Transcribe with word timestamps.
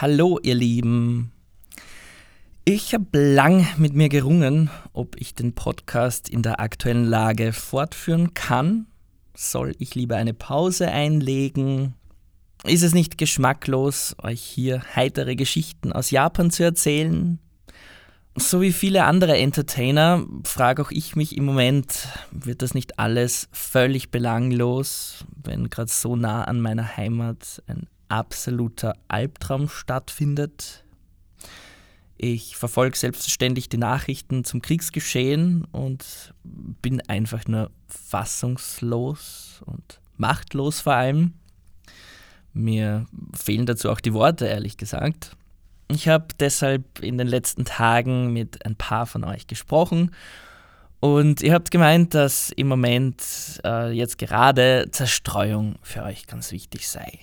Hallo 0.00 0.38
ihr 0.42 0.54
Lieben. 0.54 1.30
Ich 2.64 2.94
habe 2.94 3.34
lang 3.34 3.66
mit 3.76 3.92
mir 3.92 4.08
gerungen, 4.08 4.70
ob 4.94 5.20
ich 5.20 5.34
den 5.34 5.54
Podcast 5.54 6.30
in 6.30 6.40
der 6.42 6.58
aktuellen 6.58 7.04
Lage 7.04 7.52
fortführen 7.52 8.32
kann. 8.32 8.86
Soll 9.36 9.74
ich 9.78 9.94
lieber 9.94 10.16
eine 10.16 10.32
Pause 10.32 10.90
einlegen? 10.90 11.92
Ist 12.64 12.82
es 12.82 12.94
nicht 12.94 13.18
geschmacklos, 13.18 14.16
euch 14.22 14.40
hier 14.40 14.82
heitere 14.96 15.36
Geschichten 15.36 15.92
aus 15.92 16.10
Japan 16.10 16.50
zu 16.50 16.62
erzählen? 16.62 17.38
So 18.36 18.62
wie 18.62 18.72
viele 18.72 19.04
andere 19.04 19.36
Entertainer 19.36 20.24
frage 20.44 20.80
auch 20.80 20.92
ich 20.92 21.14
mich 21.14 21.36
im 21.36 21.44
Moment, 21.44 22.08
wird 22.30 22.62
das 22.62 22.72
nicht 22.72 22.98
alles 22.98 23.50
völlig 23.52 24.10
belanglos, 24.10 25.26
wenn 25.44 25.68
gerade 25.68 25.90
so 25.90 26.16
nah 26.16 26.44
an 26.44 26.58
meiner 26.58 26.96
Heimat 26.96 27.62
ein 27.66 27.86
absoluter 28.10 28.94
Albtraum 29.08 29.68
stattfindet? 29.68 30.84
Ich 32.16 32.56
verfolge 32.56 32.98
selbstverständlich 32.98 33.70
die 33.70 33.78
Nachrichten 33.78 34.44
zum 34.44 34.60
Kriegsgeschehen 34.60 35.64
und 35.72 36.34
bin 36.44 37.00
einfach 37.08 37.46
nur 37.46 37.70
fassungslos 37.88 39.62
und 39.64 40.00
machtlos 40.18 40.80
vor 40.80 40.94
allem. 40.94 41.32
Mir 42.52 43.06
fehlen 43.34 43.64
dazu 43.64 43.90
auch 43.90 44.00
die 44.00 44.12
Worte, 44.12 44.46
ehrlich 44.46 44.76
gesagt. 44.76 45.36
Ich 45.88 46.08
habe 46.08 46.26
deshalb 46.38 47.00
in 47.00 47.16
den 47.16 47.26
letzten 47.26 47.64
Tagen 47.64 48.32
mit 48.32 48.66
ein 48.66 48.76
paar 48.76 49.06
von 49.06 49.24
euch 49.24 49.46
gesprochen 49.46 50.10
und 51.00 51.40
ihr 51.40 51.54
habt 51.54 51.70
gemeint, 51.70 52.14
dass 52.14 52.50
im 52.50 52.68
Moment 52.68 53.22
äh, 53.64 53.90
jetzt 53.90 54.18
gerade 54.18 54.88
Zerstreuung 54.92 55.76
für 55.82 56.02
euch 56.02 56.26
ganz 56.26 56.52
wichtig 56.52 56.86
sei. 56.88 57.18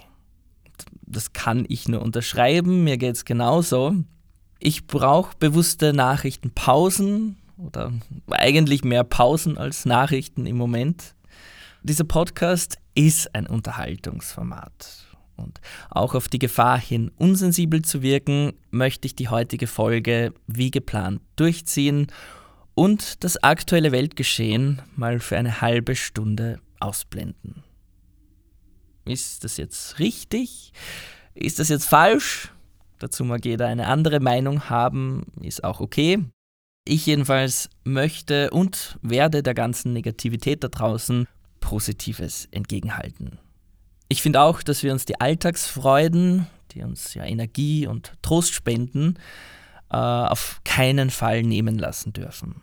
Das 1.07 1.31
kann 1.31 1.65
ich 1.69 1.87
nur 1.87 2.01
unterschreiben, 2.01 2.83
mir 2.83 2.97
geht 2.97 3.15
es 3.15 3.25
genauso. 3.25 3.95
Ich 4.59 4.87
brauche 4.87 5.37
bewusste 5.39 5.93
Nachrichtenpausen 5.93 7.37
oder 7.57 7.93
eigentlich 8.29 8.83
mehr 8.83 9.03
Pausen 9.03 9.57
als 9.57 9.85
Nachrichten 9.85 10.45
im 10.45 10.57
Moment. 10.57 11.15
Dieser 11.81 12.03
Podcast 12.03 12.77
ist 12.93 13.33
ein 13.33 13.47
Unterhaltungsformat. 13.47 15.05
Und 15.37 15.61
auch 15.89 16.15
auf 16.15 16.27
die 16.27 16.39
Gefahr 16.39 16.79
hin, 16.79 17.11
unsensibel 17.15 17.83
zu 17.83 18.01
wirken, 18.01 18.53
möchte 18.71 19.05
ich 19.05 19.15
die 19.15 19.29
heutige 19.29 19.67
Folge 19.67 20.33
wie 20.47 20.71
geplant 20.71 21.21
durchziehen 21.35 22.07
und 22.73 23.23
das 23.23 23.41
aktuelle 23.43 23.91
Weltgeschehen 23.91 24.81
mal 24.95 25.19
für 25.19 25.37
eine 25.37 25.61
halbe 25.61 25.95
Stunde 25.95 26.59
ausblenden. 26.79 27.63
Ist 29.07 29.43
das 29.43 29.57
jetzt 29.57 29.99
richtig? 29.99 30.73
Ist 31.33 31.59
das 31.59 31.69
jetzt 31.69 31.85
falsch? 31.85 32.51
Dazu 32.99 33.23
mag 33.23 33.45
jeder 33.45 33.67
eine 33.67 33.87
andere 33.87 34.19
Meinung 34.19 34.69
haben, 34.69 35.25
ist 35.41 35.63
auch 35.63 35.79
okay. 35.79 36.23
Ich 36.85 37.05
jedenfalls 37.05 37.69
möchte 37.83 38.49
und 38.51 38.97
werde 39.01 39.43
der 39.43 39.53
ganzen 39.53 39.93
Negativität 39.93 40.63
da 40.63 40.69
draußen 40.69 41.27
Positives 41.59 42.47
entgegenhalten. 42.51 43.39
Ich 44.09 44.21
finde 44.21 44.41
auch, 44.41 44.63
dass 44.63 44.83
wir 44.83 44.93
uns 44.93 45.05
die 45.05 45.19
Alltagsfreuden, 45.19 46.47
die 46.71 46.83
uns 46.83 47.13
ja 47.13 47.25
Energie 47.25 47.87
und 47.87 48.13
Trost 48.21 48.53
spenden, 48.53 49.15
äh, 49.91 49.97
auf 49.97 50.61
keinen 50.63 51.09
Fall 51.09 51.43
nehmen 51.43 51.77
lassen 51.77 52.13
dürfen. 52.13 52.61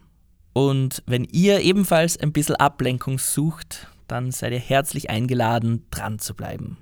Und 0.54 1.02
wenn 1.06 1.24
ihr 1.24 1.60
ebenfalls 1.60 2.16
ein 2.16 2.32
bisschen 2.32 2.56
Ablenkung 2.56 3.18
sucht, 3.18 3.88
dann 4.08 4.30
seid 4.30 4.52
ihr 4.52 4.58
herzlich 4.58 5.10
eingeladen, 5.10 5.86
dran 5.90 6.18
zu 6.18 6.34
bleiben. 6.34 6.78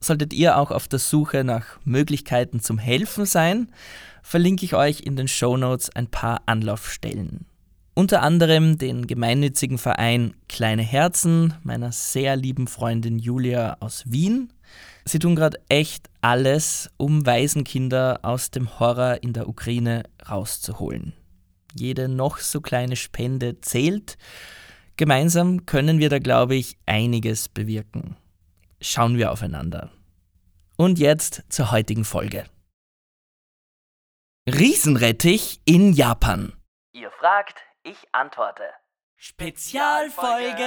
Solltet 0.00 0.32
ihr 0.32 0.56
auch 0.56 0.70
auf 0.70 0.86
der 0.88 0.98
Suche 0.98 1.44
nach 1.44 1.78
Möglichkeiten 1.84 2.60
zum 2.60 2.78
Helfen 2.78 3.26
sein, 3.26 3.72
verlinke 4.22 4.64
ich 4.64 4.74
euch 4.74 5.00
in 5.00 5.16
den 5.16 5.28
Show 5.28 5.56
Notes 5.56 5.90
ein 5.90 6.06
paar 6.06 6.42
Anlaufstellen. 6.46 7.46
Unter 7.94 8.22
anderem 8.22 8.78
den 8.78 9.08
gemeinnützigen 9.08 9.76
Verein 9.76 10.34
Kleine 10.48 10.82
Herzen 10.82 11.54
meiner 11.64 11.90
sehr 11.90 12.36
lieben 12.36 12.68
Freundin 12.68 13.18
Julia 13.18 13.76
aus 13.80 14.04
Wien. 14.06 14.52
Sie 15.04 15.18
tun 15.18 15.34
gerade 15.34 15.58
echt 15.68 16.08
alles, 16.20 16.90
um 16.96 17.26
Waisenkinder 17.26 18.20
aus 18.22 18.52
dem 18.52 18.78
Horror 18.78 19.22
in 19.22 19.32
der 19.32 19.48
Ukraine 19.48 20.04
rauszuholen. 20.30 21.12
Jede 21.74 22.08
noch 22.08 22.38
so 22.38 22.60
kleine 22.60 22.94
Spende 22.94 23.60
zählt. 23.62 24.16
Gemeinsam 24.98 25.64
können 25.64 26.00
wir 26.00 26.10
da, 26.10 26.18
glaube 26.18 26.56
ich, 26.56 26.76
einiges 26.84 27.48
bewirken. 27.48 28.16
Schauen 28.80 29.16
wir 29.16 29.30
aufeinander. 29.30 29.92
Und 30.76 30.98
jetzt 30.98 31.44
zur 31.48 31.70
heutigen 31.70 32.04
Folge. 32.04 32.44
Riesenrettich 34.48 35.60
in 35.64 35.92
Japan. 35.92 36.52
Ihr 36.92 37.12
fragt, 37.12 37.60
ich 37.84 37.98
antworte. 38.12 38.64
Spezialfolge! 39.16 40.66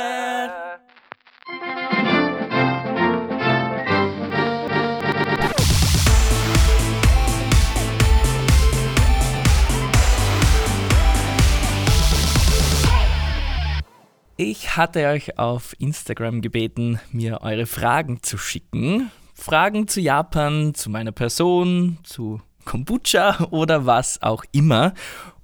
Ich 14.43 14.75
hatte 14.75 15.05
euch 15.05 15.37
auf 15.37 15.75
Instagram 15.77 16.41
gebeten, 16.41 16.99
mir 17.11 17.41
eure 17.41 17.67
Fragen 17.67 18.23
zu 18.23 18.39
schicken. 18.39 19.11
Fragen 19.35 19.87
zu 19.87 20.01
Japan, 20.01 20.73
zu 20.73 20.89
meiner 20.89 21.11
Person, 21.11 21.99
zu 22.01 22.41
Kombucha 22.65 23.49
oder 23.51 23.85
was 23.85 24.19
auch 24.23 24.43
immer 24.51 24.95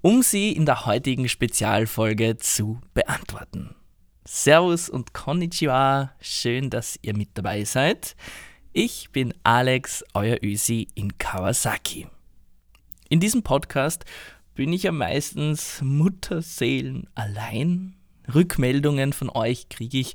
um 0.02 0.24
sie 0.24 0.52
in 0.52 0.66
der 0.66 0.88
heutigen 0.88 1.30
Spezialfolge 1.30 2.38
zu 2.38 2.82
beantworten. 2.96 3.76
Servus 4.26 4.90
und 4.90 5.14
Konnichiwa, 5.14 6.12
schön, 6.20 6.72
dass 6.72 6.98
ihr 7.04 7.16
mit 7.16 7.30
dabei 7.36 7.66
seid. 7.66 8.16
Ich 8.74 9.12
bin 9.12 9.32
Alex, 9.44 10.04
euer 10.16 10.40
Ösi 10.42 10.88
in 10.96 11.20
Kawasaki. 11.20 12.08
In 13.10 13.20
diesem 13.20 13.44
Podcast 13.44 14.06
bin 14.56 14.74
ich 14.74 14.82
ja 14.84 14.92
meistens 14.92 15.84
Mutterseelen 15.84 17.08
allein. 17.14 17.97
Rückmeldungen 18.34 19.14
von 19.14 19.30
euch 19.30 19.70
kriege 19.70 19.98
ich, 20.00 20.14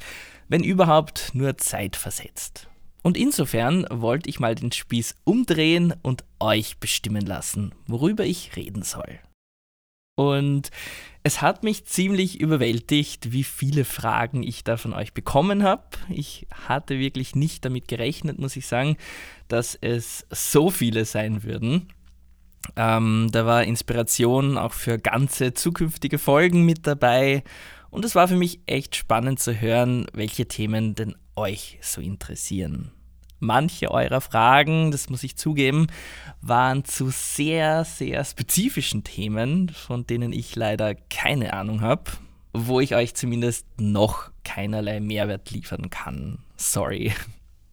wenn 0.48 0.64
überhaupt, 0.64 1.30
nur 1.34 1.56
zeitversetzt. 1.56 2.68
Und 3.02 3.16
insofern 3.16 3.86
wollte 3.90 4.30
ich 4.30 4.38
mal 4.38 4.54
den 4.54 4.70
Spieß 4.70 5.16
umdrehen 5.24 5.94
und 6.02 6.24
euch 6.38 6.78
bestimmen 6.78 7.26
lassen, 7.26 7.74
worüber 7.86 8.24
ich 8.24 8.54
reden 8.56 8.82
soll. 8.82 9.18
Und 10.14 10.70
es 11.22 11.40
hat 11.40 11.62
mich 11.62 11.84
ziemlich 11.86 12.40
überwältigt, 12.40 13.32
wie 13.32 13.44
viele 13.44 13.84
Fragen 13.84 14.42
ich 14.42 14.62
da 14.62 14.76
von 14.76 14.92
euch 14.92 15.14
bekommen 15.14 15.62
habe. 15.62 15.84
Ich 16.08 16.46
hatte 16.66 16.98
wirklich 16.98 17.34
nicht 17.34 17.64
damit 17.64 17.88
gerechnet, 17.88 18.38
muss 18.38 18.56
ich 18.56 18.66
sagen, 18.66 18.96
dass 19.48 19.74
es 19.80 20.26
so 20.30 20.70
viele 20.70 21.04
sein 21.04 21.44
würden. 21.44 21.88
Ähm, 22.76 23.28
da 23.32 23.46
war 23.46 23.64
Inspiration 23.64 24.58
auch 24.58 24.72
für 24.72 24.98
ganze 24.98 25.54
zukünftige 25.54 26.18
Folgen 26.18 26.64
mit 26.64 26.86
dabei. 26.86 27.42
Und 27.92 28.06
es 28.06 28.14
war 28.14 28.26
für 28.26 28.36
mich 28.36 28.60
echt 28.64 28.96
spannend 28.96 29.38
zu 29.38 29.60
hören, 29.60 30.06
welche 30.14 30.48
Themen 30.48 30.94
denn 30.94 31.14
euch 31.36 31.78
so 31.82 32.00
interessieren. 32.00 32.90
Manche 33.38 33.90
eurer 33.90 34.22
Fragen, 34.22 34.90
das 34.90 35.10
muss 35.10 35.22
ich 35.22 35.36
zugeben, 35.36 35.88
waren 36.40 36.86
zu 36.86 37.10
sehr, 37.10 37.84
sehr 37.84 38.24
spezifischen 38.24 39.04
Themen, 39.04 39.68
von 39.68 40.06
denen 40.06 40.32
ich 40.32 40.56
leider 40.56 40.94
keine 40.94 41.52
Ahnung 41.52 41.82
habe, 41.82 42.12
wo 42.54 42.80
ich 42.80 42.94
euch 42.94 43.14
zumindest 43.14 43.66
noch 43.78 44.30
keinerlei 44.42 44.98
Mehrwert 44.98 45.50
liefern 45.50 45.90
kann. 45.90 46.38
Sorry. 46.56 47.12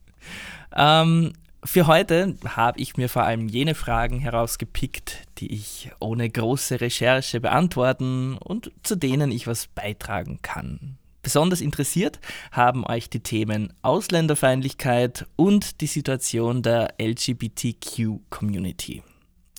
ähm, 0.75 1.31
für 1.63 1.87
heute 1.87 2.35
habe 2.45 2.79
ich 2.79 2.97
mir 2.97 3.09
vor 3.09 3.23
allem 3.23 3.47
jene 3.47 3.75
Fragen 3.75 4.19
herausgepickt, 4.19 5.23
die 5.39 5.53
ich 5.53 5.91
ohne 5.99 6.29
große 6.29 6.81
Recherche 6.81 7.41
beantworten 7.41 8.37
und 8.37 8.71
zu 8.83 8.95
denen 8.95 9.31
ich 9.31 9.47
was 9.47 9.67
beitragen 9.67 10.39
kann. 10.41 10.97
Besonders 11.21 11.59
interessiert 11.59 12.19
haben 12.51 12.85
euch 12.85 13.09
die 13.09 13.19
Themen 13.19 13.73
Ausländerfeindlichkeit 13.81 15.27
und 15.35 15.81
die 15.81 15.87
Situation 15.87 16.61
der 16.61 16.95
LGBTQ-Community. 16.99 19.03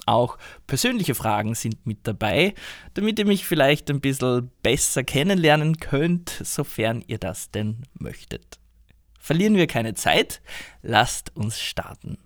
Auch 0.06 0.38
persönliche 0.66 1.14
Fragen 1.14 1.54
sind 1.54 1.86
mit 1.86 1.98
dabei, 2.04 2.54
damit 2.94 3.18
ihr 3.18 3.26
mich 3.26 3.44
vielleicht 3.44 3.90
ein 3.90 4.00
bisschen 4.00 4.50
besser 4.62 5.04
kennenlernen 5.04 5.76
könnt, 5.76 6.40
sofern 6.42 7.04
ihr 7.06 7.18
das 7.18 7.50
denn 7.50 7.82
möchtet. 7.92 8.59
Verlieren 9.20 9.54
wir 9.54 9.66
keine 9.66 9.94
Zeit, 9.94 10.40
lasst 10.82 11.36
uns 11.36 11.60
starten. 11.60 12.16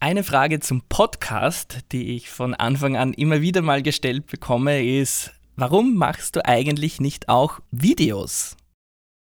Eine 0.00 0.24
Frage 0.24 0.60
zum 0.60 0.82
Podcast, 0.88 1.80
die 1.92 2.16
ich 2.16 2.30
von 2.30 2.54
Anfang 2.54 2.96
an 2.96 3.12
immer 3.12 3.42
wieder 3.42 3.60
mal 3.60 3.82
gestellt 3.82 4.26
bekomme, 4.26 4.82
ist, 4.82 5.32
warum 5.56 5.94
machst 5.94 6.34
du 6.34 6.44
eigentlich 6.44 7.00
nicht 7.00 7.28
auch 7.28 7.60
Videos? 7.70 8.56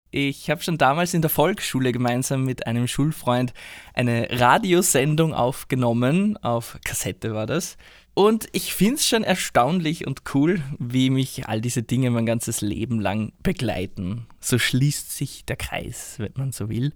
Ich 0.10 0.50
habe 0.50 0.62
schon 0.62 0.78
damals 0.78 1.14
in 1.14 1.22
der 1.22 1.30
Volksschule 1.30 1.92
gemeinsam 1.92 2.44
mit 2.44 2.68
einem 2.68 2.88
Schulfreund 2.88 3.54
eine 3.94 4.28
Radiosendung 4.30 5.34
aufgenommen, 5.34 6.36
auf 6.38 6.80
Kassette 6.84 7.34
war 7.34 7.46
das. 7.46 7.78
Und 8.14 8.48
ich 8.52 8.74
finde 8.74 8.96
es 8.96 9.08
schon 9.08 9.24
erstaunlich 9.24 10.06
und 10.06 10.24
cool, 10.34 10.62
wie 10.80 11.10
mich 11.10 11.48
all 11.48 11.62
diese 11.62 11.82
Dinge 11.82 12.10
mein 12.12 12.26
ganzes 12.26 12.62
Leben 12.62 13.00
lang 13.00 13.32
begleiten. 13.42 14.28
So 14.40 14.60
schließt 14.60 15.16
sich 15.16 15.46
der 15.46 15.56
Kreis, 15.56 16.16
wenn 16.18 16.34
man 16.36 16.52
so 16.52 16.70
will. 16.70 16.94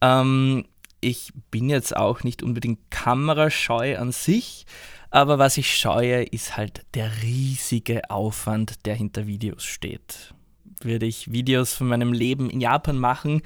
Ähm, 0.00 0.64
ich 1.00 1.32
bin 1.50 1.68
jetzt 1.68 1.96
auch 1.96 2.24
nicht 2.24 2.42
unbedingt 2.42 2.90
kamerascheu 2.90 3.96
an 3.96 4.10
sich, 4.10 4.66
aber 5.10 5.38
was 5.38 5.56
ich 5.56 5.76
scheue, 5.76 6.24
ist 6.24 6.56
halt 6.56 6.84
der 6.94 7.22
riesige 7.22 8.10
Aufwand, 8.10 8.86
der 8.86 8.96
hinter 8.96 9.26
Videos 9.28 9.64
steht 9.64 10.34
würde 10.84 11.06
ich 11.06 11.32
Videos 11.32 11.74
von 11.74 11.88
meinem 11.88 12.12
Leben 12.12 12.50
in 12.50 12.60
Japan 12.60 12.98
machen, 12.98 13.42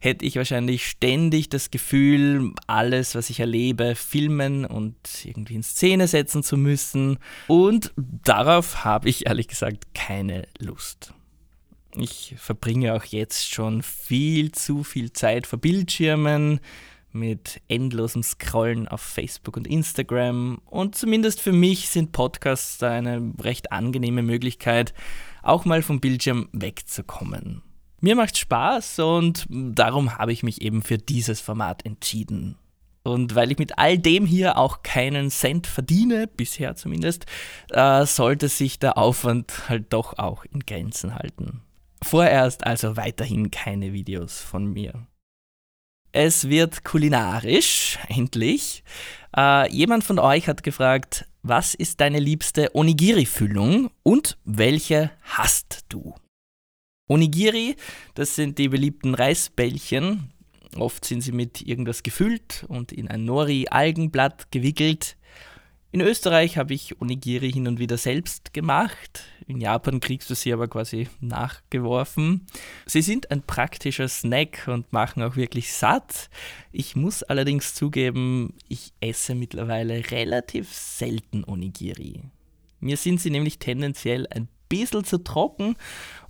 hätte 0.00 0.24
ich 0.24 0.36
wahrscheinlich 0.36 0.86
ständig 0.86 1.50
das 1.50 1.70
Gefühl, 1.70 2.52
alles, 2.66 3.14
was 3.14 3.30
ich 3.30 3.38
erlebe, 3.38 3.94
filmen 3.94 4.64
und 4.64 4.96
irgendwie 5.24 5.54
in 5.54 5.62
Szene 5.62 6.08
setzen 6.08 6.42
zu 6.42 6.56
müssen. 6.56 7.18
Und 7.46 7.92
darauf 7.96 8.84
habe 8.84 9.08
ich 9.08 9.26
ehrlich 9.26 9.46
gesagt 9.46 9.94
keine 9.94 10.48
Lust. 10.58 11.12
Ich 11.94 12.34
verbringe 12.38 12.94
auch 12.94 13.04
jetzt 13.04 13.52
schon 13.52 13.82
viel 13.82 14.52
zu 14.52 14.84
viel 14.84 15.12
Zeit 15.12 15.46
vor 15.46 15.58
Bildschirmen, 15.58 16.60
mit 17.12 17.60
endlosem 17.68 18.22
Scrollen 18.22 18.86
auf 18.88 19.00
Facebook 19.00 19.56
und 19.56 19.66
Instagram. 19.66 20.60
Und 20.66 20.94
zumindest 20.94 21.40
für 21.40 21.52
mich 21.52 21.88
sind 21.88 22.12
Podcasts 22.12 22.82
eine 22.82 23.32
recht 23.40 23.72
angenehme 23.72 24.22
Möglichkeit, 24.22 24.94
auch 25.42 25.64
mal 25.64 25.82
vom 25.82 26.00
Bildschirm 26.00 26.48
wegzukommen. 26.52 27.62
Mir 28.00 28.16
macht 28.16 28.38
Spaß 28.38 29.00
und 29.00 29.46
darum 29.50 30.16
habe 30.16 30.32
ich 30.32 30.42
mich 30.42 30.62
eben 30.62 30.82
für 30.82 30.96
dieses 30.96 31.40
Format 31.40 31.84
entschieden. 31.84 32.56
Und 33.02 33.34
weil 33.34 33.50
ich 33.50 33.58
mit 33.58 33.78
all 33.78 33.98
dem 33.98 34.26
hier 34.26 34.56
auch 34.56 34.82
keinen 34.82 35.30
Cent 35.30 35.66
verdiene, 35.66 36.26
bisher 36.26 36.76
zumindest, 36.76 37.26
äh, 37.70 38.04
sollte 38.06 38.48
sich 38.48 38.78
der 38.78 38.96
Aufwand 38.98 39.68
halt 39.68 39.92
doch 39.92 40.18
auch 40.18 40.44
in 40.44 40.60
Grenzen 40.60 41.14
halten. 41.14 41.62
Vorerst 42.02 42.66
also 42.66 42.96
weiterhin 42.96 43.50
keine 43.50 43.92
Videos 43.92 44.40
von 44.40 44.66
mir. 44.66 45.06
Es 46.12 46.48
wird 46.48 46.84
kulinarisch, 46.84 47.98
endlich. 48.08 48.82
Äh, 49.36 49.70
jemand 49.70 50.04
von 50.04 50.18
euch 50.18 50.48
hat 50.48 50.62
gefragt, 50.62 51.26
was 51.42 51.74
ist 51.74 52.00
deine 52.00 52.18
liebste 52.18 52.74
Onigiri-Füllung 52.74 53.90
und 54.02 54.38
welche 54.44 55.10
hast 55.22 55.84
du? 55.88 56.14
Onigiri, 57.10 57.74
das 58.14 58.36
sind 58.36 58.58
die 58.58 58.68
beliebten 58.68 59.16
Reisbällchen. 59.16 60.32
Oft 60.76 61.04
sind 61.04 61.22
sie 61.22 61.32
mit 61.32 61.60
irgendwas 61.60 62.04
gefüllt 62.04 62.64
und 62.68 62.92
in 62.92 63.08
ein 63.08 63.24
Nori-Algenblatt 63.24 64.52
gewickelt. 64.52 65.16
In 65.90 66.02
Österreich 66.02 66.56
habe 66.56 66.72
ich 66.72 67.00
Onigiri 67.00 67.50
hin 67.50 67.66
und 67.66 67.80
wieder 67.80 67.98
selbst 67.98 68.54
gemacht. 68.54 69.24
In 69.48 69.60
Japan 69.60 69.98
kriegst 69.98 70.30
du 70.30 70.36
sie 70.36 70.52
aber 70.52 70.68
quasi 70.68 71.08
nachgeworfen. 71.18 72.46
Sie 72.86 73.02
sind 73.02 73.32
ein 73.32 73.42
praktischer 73.42 74.06
Snack 74.06 74.68
und 74.68 74.92
machen 74.92 75.24
auch 75.24 75.34
wirklich 75.34 75.72
satt. 75.72 76.30
Ich 76.70 76.94
muss 76.94 77.24
allerdings 77.24 77.74
zugeben, 77.74 78.54
ich 78.68 78.92
esse 79.00 79.34
mittlerweile 79.34 80.12
relativ 80.12 80.72
selten 80.72 81.42
Onigiri. 81.42 82.20
Mir 82.78 82.96
sind 82.96 83.20
sie 83.20 83.30
nämlich 83.30 83.58
tendenziell 83.58 84.28
ein 84.28 84.46
bisschen 84.70 85.04
zu 85.04 85.18
trocken 85.18 85.76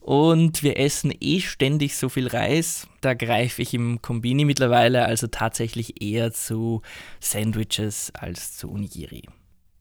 und 0.01 0.63
wir 0.63 0.79
essen 0.79 1.13
eh 1.21 1.41
ständig 1.41 1.97
so 1.97 2.09
viel 2.09 2.27
Reis. 2.27 2.89
Da 3.01 3.15
greife 3.15 3.63
ich 3.63 3.75
im 3.75 4.03
Kombini 4.03 4.45
mittlerweile 4.45 5.05
also 5.05 5.27
tatsächlich 5.27 6.03
eher 6.03 6.33
zu 6.33 6.83
Sandwiches 7.21 8.13
als 8.15 8.57
zu 8.57 8.71
Onigiri. 8.71 9.29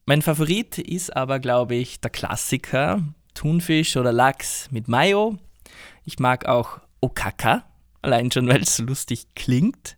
Mein 0.06 0.21
Favorit 0.21 0.77
ist 0.77 1.16
aber, 1.16 1.39
glaube 1.39 1.75
ich, 1.75 2.00
der 2.00 2.10
Klassiker 2.10 3.04
Thunfisch 3.33 3.95
oder 3.95 4.12
Lachs 4.12 4.68
mit 4.71 4.88
Mayo. 4.88 5.38
Ich 6.04 6.19
mag 6.19 6.45
auch 6.45 6.80
Okaka, 7.00 7.63
allein 8.01 8.31
schon, 8.31 8.48
weil 8.48 8.63
es 8.63 8.75
so 8.75 8.83
lustig 8.83 9.27
klingt. 9.36 9.98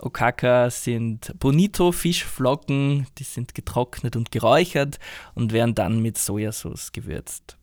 Okaka 0.00 0.70
sind 0.70 1.34
Bonito-Fischflocken, 1.38 3.08
die 3.18 3.24
sind 3.24 3.54
getrocknet 3.54 4.16
und 4.16 4.30
geräuchert 4.30 4.98
und 5.34 5.52
werden 5.52 5.74
dann 5.74 6.00
mit 6.00 6.16
Sojasauce 6.16 6.92
gewürzt. 6.92 7.57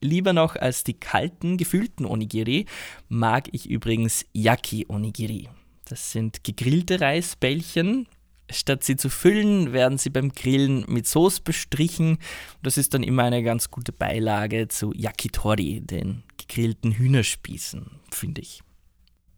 Lieber 0.00 0.32
noch 0.32 0.56
als 0.56 0.84
die 0.84 0.94
kalten, 0.94 1.56
gefüllten 1.56 2.06
Onigiri 2.06 2.66
mag 3.08 3.48
ich 3.52 3.68
übrigens 3.68 4.24
Yaki-Onigiri. 4.32 5.48
Das 5.84 6.12
sind 6.12 6.44
gegrillte 6.44 7.00
Reisbällchen, 7.00 8.06
Statt 8.50 8.82
sie 8.82 8.96
zu 8.96 9.10
füllen, 9.10 9.72
werden 9.72 9.98
sie 9.98 10.08
beim 10.08 10.32
Grillen 10.32 10.84
mit 10.88 11.06
Soße 11.06 11.42
bestrichen. 11.42 12.18
Das 12.62 12.78
ist 12.78 12.94
dann 12.94 13.02
immer 13.02 13.24
eine 13.24 13.42
ganz 13.42 13.70
gute 13.70 13.92
Beilage 13.92 14.68
zu 14.68 14.92
Yakitori, 14.94 15.82
den 15.82 16.22
gegrillten 16.38 16.92
Hühnerspießen, 16.92 18.00
finde 18.10 18.40
ich. 18.40 18.62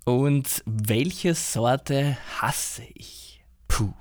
Und 0.05 0.63
welche 0.65 1.35
Sorte 1.35 2.17
hasse 2.41 2.85
ich? 2.95 3.43
Puh. 3.67 3.93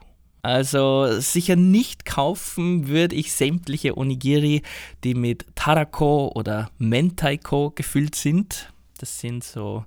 Also 0.41 1.19
sicher 1.19 1.55
nicht 1.55 2.05
kaufen 2.05 2.87
würde 2.87 3.15
ich 3.15 3.33
sämtliche 3.33 3.97
Onigiri, 3.97 4.61
die 5.03 5.13
mit 5.13 5.45
Tarako 5.55 6.31
oder 6.33 6.71
Mentaiko 6.77 7.71
gefüllt 7.71 8.15
sind. 8.15 8.71
Das 8.99 9.19
sind 9.19 9.43
so 9.43 9.85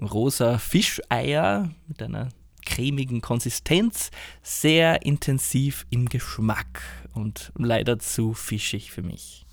rosa 0.00 0.58
Fischeier 0.58 1.70
mit 1.86 2.02
einer 2.02 2.30
cremigen 2.64 3.20
Konsistenz, 3.20 4.10
sehr 4.42 5.04
intensiv 5.04 5.86
im 5.90 6.08
Geschmack 6.08 6.82
und 7.12 7.52
leider 7.56 7.98
zu 7.98 8.34
fischig 8.34 8.92
für 8.92 9.02
mich. 9.02 9.44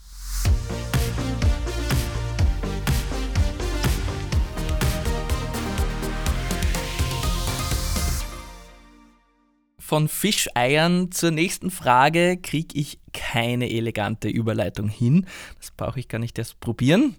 Von 9.89 10.07
Fischeiern 10.07 11.11
zur 11.11 11.31
nächsten 11.31 11.71
Frage 11.71 12.37
kriege 12.37 12.77
ich 12.77 12.99
keine 13.11 13.71
elegante 13.71 14.29
Überleitung 14.29 14.87
hin. 14.87 15.25
Das 15.57 15.71
brauche 15.71 15.99
ich 15.99 16.07
gar 16.07 16.19
nicht 16.19 16.37
erst 16.37 16.59
probieren. 16.59 17.15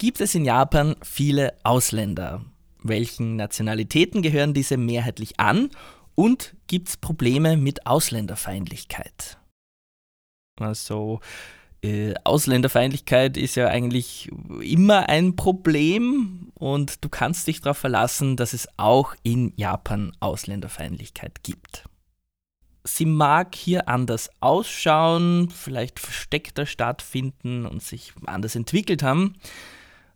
Gibt 0.00 0.20
es 0.20 0.34
in 0.34 0.44
Japan 0.44 0.96
viele 1.04 1.56
Ausländer? 1.62 2.44
Welchen 2.82 3.36
Nationalitäten 3.36 4.20
gehören 4.20 4.52
diese 4.52 4.78
mehrheitlich 4.78 5.38
an? 5.38 5.70
Und 6.16 6.56
gibt 6.66 6.88
es 6.88 6.96
Probleme 6.96 7.56
mit 7.56 7.86
Ausländerfeindlichkeit? 7.86 9.38
Also, 10.58 11.20
äh, 11.84 12.14
Ausländerfeindlichkeit 12.24 13.36
ist 13.36 13.54
ja 13.54 13.68
eigentlich 13.68 14.28
immer 14.60 15.08
ein 15.08 15.36
Problem 15.36 16.50
und 16.54 17.04
du 17.04 17.08
kannst 17.08 17.46
dich 17.46 17.60
darauf 17.60 17.78
verlassen, 17.78 18.36
dass 18.36 18.54
es 18.54 18.66
auch 18.76 19.14
in 19.22 19.52
Japan 19.54 20.10
Ausländerfeindlichkeit 20.18 21.44
gibt. 21.44 21.84
Sie 22.84 23.06
mag 23.06 23.54
hier 23.54 23.88
anders 23.88 24.30
ausschauen, 24.40 25.50
vielleicht 25.50 26.00
versteckter 26.00 26.66
stattfinden 26.66 27.64
und 27.64 27.82
sich 27.82 28.12
anders 28.26 28.56
entwickelt 28.56 29.02
haben. 29.02 29.34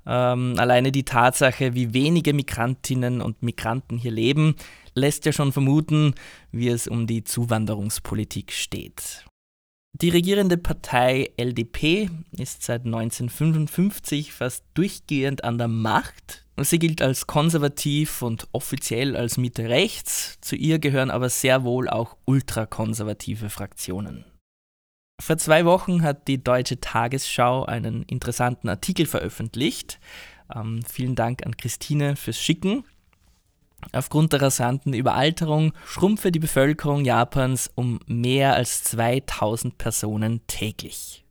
Ähm, 0.04 0.54
alleine 0.56 0.92
die 0.92 1.04
Tatsache, 1.04 1.74
wie 1.74 1.92
wenige 1.92 2.32
Migrantinnen 2.32 3.20
und 3.20 3.42
Migranten 3.42 3.98
hier 3.98 4.12
leben, 4.12 4.56
lässt 4.94 5.26
ja 5.26 5.32
schon 5.32 5.52
vermuten, 5.52 6.14
wie 6.52 6.68
es 6.68 6.88
um 6.88 7.06
die 7.06 7.24
Zuwanderungspolitik 7.24 8.52
steht. 8.52 9.24
Die 9.92 10.10
regierende 10.10 10.58
Partei 10.58 11.30
LDP 11.36 12.10
ist 12.32 12.62
seit 12.62 12.84
1955 12.84 14.32
fast 14.32 14.64
durchgehend 14.74 15.42
an 15.42 15.58
der 15.58 15.68
Macht. 15.68 16.45
Sie 16.58 16.78
gilt 16.78 17.02
als 17.02 17.26
konservativ 17.26 18.22
und 18.22 18.48
offiziell 18.52 19.14
als 19.14 19.36
Mitte 19.36 19.68
rechts, 19.68 20.38
zu 20.40 20.56
ihr 20.56 20.78
gehören 20.78 21.10
aber 21.10 21.28
sehr 21.28 21.64
wohl 21.64 21.88
auch 21.88 22.16
ultrakonservative 22.24 23.50
Fraktionen. 23.50 24.24
Vor 25.20 25.38
zwei 25.38 25.64
Wochen 25.64 26.02
hat 26.02 26.28
die 26.28 26.42
Deutsche 26.42 26.80
Tagesschau 26.80 27.64
einen 27.64 28.02
interessanten 28.04 28.68
Artikel 28.68 29.06
veröffentlicht. 29.06 29.98
Ähm, 30.54 30.82
vielen 30.86 31.14
Dank 31.14 31.44
an 31.44 31.56
Christine 31.56 32.16
fürs 32.16 32.38
Schicken. 32.38 32.84
Aufgrund 33.92 34.32
der 34.32 34.42
rasanten 34.42 34.94
Überalterung 34.94 35.72
schrumpfe 35.86 36.32
die 36.32 36.38
Bevölkerung 36.38 37.04
Japans 37.04 37.70
um 37.74 38.00
mehr 38.06 38.54
als 38.54 38.82
2000 38.84 39.78
Personen 39.78 40.40
täglich. 40.46 41.24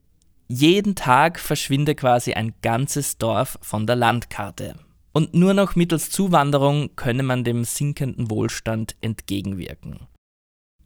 Jeden 0.47 0.95
Tag 0.95 1.39
verschwinde 1.39 1.95
quasi 1.95 2.33
ein 2.33 2.53
ganzes 2.61 3.17
Dorf 3.17 3.57
von 3.61 3.87
der 3.87 3.95
Landkarte. 3.95 4.75
Und 5.15 5.33
nur 5.33 5.53
noch 5.53 5.77
mittels 5.77 6.09
Zuwanderung 6.09 6.89
könne 6.97 7.23
man 7.23 7.45
dem 7.45 7.63
sinkenden 7.63 8.29
Wohlstand 8.29 8.97
entgegenwirken. 8.99 10.07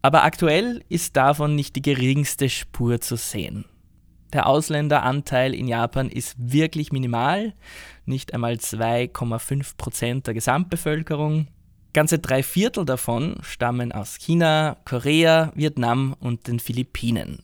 Aber 0.04 0.24
aktuell 0.24 0.86
ist 0.88 1.18
davon 1.18 1.56
nicht 1.56 1.76
die 1.76 1.82
geringste 1.82 2.48
Spur 2.48 3.02
zu 3.02 3.16
sehen. 3.16 3.66
Der 4.32 4.46
Ausländeranteil 4.46 5.56
in 5.56 5.68
Japan 5.68 6.12
ist 6.12 6.36
wirklich 6.38 6.92
minimal, 6.92 7.56
nicht 8.06 8.36
einmal 8.36 8.54
2,5 8.54 9.78
Prozent 9.78 10.28
der 10.28 10.36
Gesamtbevölkerung. 10.36 11.48
Ganze 11.94 12.20
drei 12.20 12.44
Viertel 12.44 12.86
davon 12.86 13.38
stammen 13.42 13.92
aus 13.92 14.20
China, 14.20 14.78
Korea, 14.86 15.52
Vietnam 15.56 16.16
und 16.20 16.46
den 16.46 16.60
Philippinen. 16.60 17.40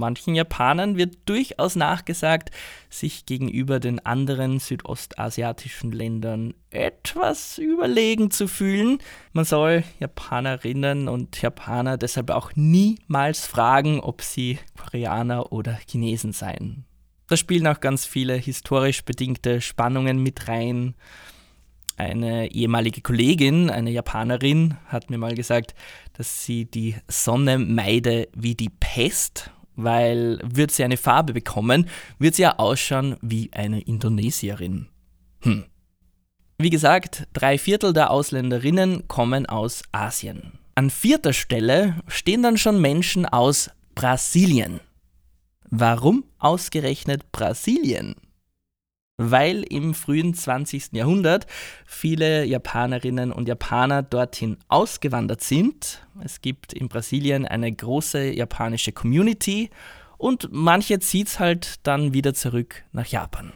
Manchen 0.00 0.34
Japanern 0.34 0.96
wird 0.96 1.18
durchaus 1.26 1.76
nachgesagt, 1.76 2.50
sich 2.88 3.26
gegenüber 3.26 3.78
den 3.78 4.04
anderen 4.04 4.58
südostasiatischen 4.58 5.92
Ländern 5.92 6.54
etwas 6.70 7.58
überlegen 7.58 8.30
zu 8.30 8.48
fühlen. 8.48 8.98
Man 9.32 9.44
soll 9.44 9.84
Japanerinnen 10.00 11.08
und 11.08 11.40
Japaner 11.40 11.98
deshalb 11.98 12.30
auch 12.30 12.50
niemals 12.56 13.46
fragen, 13.46 14.00
ob 14.00 14.22
sie 14.22 14.58
Koreaner 14.76 15.52
oder 15.52 15.78
Chinesen 15.86 16.32
seien. 16.32 16.84
Da 17.28 17.36
spielen 17.36 17.66
auch 17.68 17.78
ganz 17.78 18.06
viele 18.06 18.34
historisch 18.34 19.04
bedingte 19.04 19.60
Spannungen 19.60 20.20
mit 20.22 20.48
rein. 20.48 20.96
Eine 21.96 22.50
ehemalige 22.50 23.02
Kollegin, 23.02 23.68
eine 23.68 23.90
Japanerin, 23.90 24.78
hat 24.86 25.10
mir 25.10 25.18
mal 25.18 25.34
gesagt, 25.34 25.74
dass 26.14 26.44
sie 26.44 26.64
die 26.64 26.96
Sonne 27.08 27.58
meide 27.58 28.28
wie 28.34 28.54
die 28.54 28.70
Pest 28.70 29.50
weil 29.76 30.38
wird 30.42 30.70
sie 30.70 30.84
eine 30.84 30.96
Farbe 30.96 31.32
bekommen, 31.32 31.88
wird 32.18 32.34
sie 32.34 32.42
ja 32.42 32.58
ausschauen 32.58 33.16
wie 33.20 33.50
eine 33.52 33.80
Indonesierin. 33.80 34.88
Hm. 35.40 35.64
Wie 36.58 36.70
gesagt, 36.70 37.26
drei 37.32 37.56
Viertel 37.56 37.92
der 37.92 38.10
Ausländerinnen 38.10 39.08
kommen 39.08 39.46
aus 39.46 39.82
Asien. 39.92 40.58
An 40.74 40.90
vierter 40.90 41.32
Stelle 41.32 41.96
stehen 42.06 42.42
dann 42.42 42.58
schon 42.58 42.80
Menschen 42.80 43.26
aus 43.26 43.70
Brasilien. 43.94 44.80
Warum 45.70 46.24
ausgerechnet 46.38 47.32
Brasilien? 47.32 48.14
Weil 49.20 49.64
im 49.64 49.92
frühen 49.92 50.32
20. 50.32 50.92
Jahrhundert 50.92 51.46
viele 51.84 52.44
Japanerinnen 52.46 53.32
und 53.32 53.48
Japaner 53.48 54.02
dorthin 54.02 54.56
ausgewandert 54.68 55.42
sind. 55.42 56.06
Es 56.24 56.40
gibt 56.40 56.72
in 56.72 56.88
Brasilien 56.88 57.46
eine 57.46 57.70
große 57.70 58.32
japanische 58.32 58.92
Community 58.92 59.68
und 60.16 60.48
manche 60.50 61.00
zieht 61.00 61.28
es 61.28 61.38
halt 61.38 61.86
dann 61.86 62.14
wieder 62.14 62.32
zurück 62.32 62.82
nach 62.92 63.06
Japan. 63.06 63.52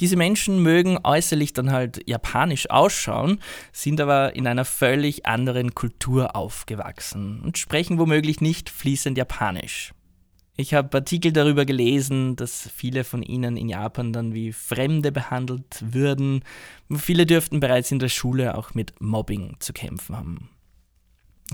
Diese 0.00 0.16
Menschen 0.16 0.62
mögen 0.62 0.98
äußerlich 1.02 1.54
dann 1.54 1.72
halt 1.72 2.06
japanisch 2.06 2.70
ausschauen, 2.70 3.40
sind 3.72 4.00
aber 4.00 4.36
in 4.36 4.46
einer 4.46 4.64
völlig 4.64 5.26
anderen 5.26 5.74
Kultur 5.74 6.36
aufgewachsen 6.36 7.40
und 7.42 7.58
sprechen 7.58 7.98
womöglich 7.98 8.40
nicht 8.40 8.70
fließend 8.70 9.18
Japanisch. 9.18 9.92
Ich 10.60 10.74
habe 10.74 10.98
Artikel 10.98 11.32
darüber 11.32 11.64
gelesen, 11.64 12.34
dass 12.34 12.68
viele 12.74 13.04
von 13.04 13.22
ihnen 13.22 13.56
in 13.56 13.68
Japan 13.68 14.12
dann 14.12 14.34
wie 14.34 14.52
Fremde 14.52 15.12
behandelt 15.12 15.80
würden. 15.80 16.42
Viele 16.92 17.26
dürften 17.26 17.60
bereits 17.60 17.92
in 17.92 18.00
der 18.00 18.08
Schule 18.08 18.58
auch 18.58 18.74
mit 18.74 19.00
Mobbing 19.00 19.54
zu 19.60 19.72
kämpfen 19.72 20.16
haben. 20.16 20.50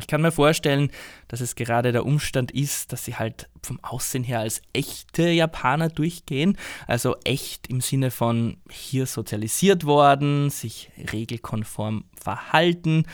Ich 0.00 0.06
kann 0.06 0.22
mir 0.22 0.32
vorstellen, 0.32 0.90
dass 1.28 1.42
es 1.42 1.54
gerade 1.54 1.92
der 1.92 2.06
Umstand 2.06 2.50
ist, 2.50 2.94
dass 2.94 3.04
sie 3.04 3.16
halt 3.16 3.50
vom 3.62 3.78
Aussehen 3.84 4.24
her 4.24 4.40
als 4.40 4.62
echte 4.72 5.28
Japaner 5.28 5.90
durchgehen, 5.90 6.56
also 6.86 7.14
echt 7.24 7.66
im 7.66 7.82
Sinne 7.82 8.10
von 8.10 8.56
hier 8.70 9.04
sozialisiert 9.04 9.84
worden, 9.84 10.48
sich 10.48 10.90
regelkonform 11.12 12.04
verhalten 12.18 13.04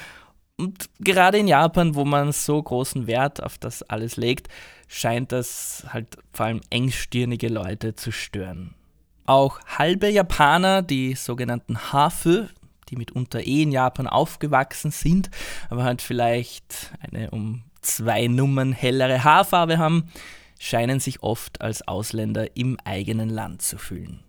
und 0.61 0.91
gerade 1.01 1.39
in 1.39 1.49
Japan, 1.49 1.95
wo 1.95 2.05
man 2.05 2.33
so 2.33 2.63
großen 2.63 3.07
Wert 3.07 3.43
auf 3.43 3.59
das 3.59 3.83
alles 3.83 4.17
legt, 4.17 4.49
scheint 4.89 5.33
das 5.33 5.85
halt 5.89 6.19
vor 6.33 6.47
allem 6.47 6.61
engstirnige 6.71 7.49
Leute 7.49 7.95
zu 7.95 8.13
stören. 8.13 8.75
Auch 9.27 9.61
halbe 9.67 10.09
Japaner, 10.09 10.83
die 10.83 11.15
sogenannten 11.15 11.93
Hafu, 11.93 12.47
die 12.89 12.97
mitunter 12.97 13.41
eh 13.41 13.63
in 13.63 13.73
Japan 13.73 14.07
aufgewachsen 14.07 14.91
sind, 14.91 15.31
aber 15.69 15.85
halt 15.85 16.03
vielleicht 16.03 16.93
eine 17.01 17.31
um 17.31 17.63
zwei 17.81 18.27
Nummern 18.27 18.73
hellere 18.73 19.25
Haarfarbe 19.25 19.79
haben, 19.79 20.11
scheinen 20.59 21.01
sich 21.01 21.23
oft 21.23 21.61
als 21.61 21.87
Ausländer 21.87 22.57
im 22.57 22.79
eigenen 22.85 23.31
Land 23.31 23.63
zu 23.63 23.79
fühlen. 23.79 24.21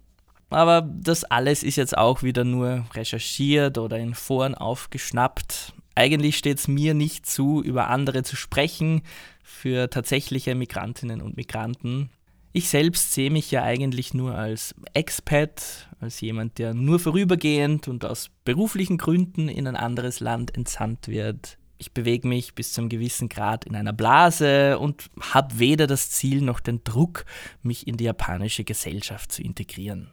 Aber 0.50 0.82
das 0.82 1.24
alles 1.24 1.64
ist 1.64 1.78
jetzt 1.78 1.98
auch 1.98 2.24
wieder 2.24 2.44
nur 2.44 2.86
recherchiert 2.94 3.78
oder 3.78 3.98
in 3.98 4.14
Foren 4.14 4.54
aufgeschnappt. 4.54 5.74
Eigentlich 5.96 6.38
steht 6.38 6.60
es 6.60 6.68
mir 6.68 6.94
nicht 6.94 7.26
zu, 7.26 7.62
über 7.62 7.90
andere 7.90 8.24
zu 8.24 8.36
sprechen, 8.36 9.02
für 9.44 9.90
tatsächliche 9.90 10.56
Migrantinnen 10.56 11.22
und 11.22 11.38
Migranten. 11.38 12.10
Ich 12.54 12.70
selbst 12.70 13.14
sehe 13.14 13.32
mich 13.32 13.52
ja 13.52 13.64
eigentlich 13.64 14.14
nur 14.14 14.36
als 14.36 14.76
Expat, 14.94 15.90
als 16.00 16.20
jemand, 16.20 16.58
der 16.58 16.74
nur 16.74 17.00
vorübergehend 17.00 17.88
und 17.88 18.04
aus 18.04 18.30
beruflichen 18.44 18.98
Gründen 18.98 19.48
in 19.48 19.68
ein 19.68 19.78
anderes 19.78 20.20
Land 20.20 20.56
entsandt 20.56 21.08
wird. 21.08 21.58
Ich 21.78 21.94
bewege 21.94 22.28
mich 22.28 22.54
bis 22.54 22.74
zu 22.74 22.82
einem 22.82 22.90
gewissen 22.90 23.30
Grad 23.30 23.66
in 23.66 23.76
einer 23.76 23.94
Blase 23.94 24.78
und 24.80 25.10
habe 25.20 25.60
weder 25.60 25.88
das 25.88 26.12
Ziel 26.12 26.42
noch 26.42 26.60
den 26.60 26.84
Druck, 26.84 27.26
mich 27.64 27.88
in 27.88 27.98
die 27.98 28.04
japanische 28.04 28.64
Gesellschaft 28.64 29.32
zu 29.32 29.42
integrieren. 29.42 30.12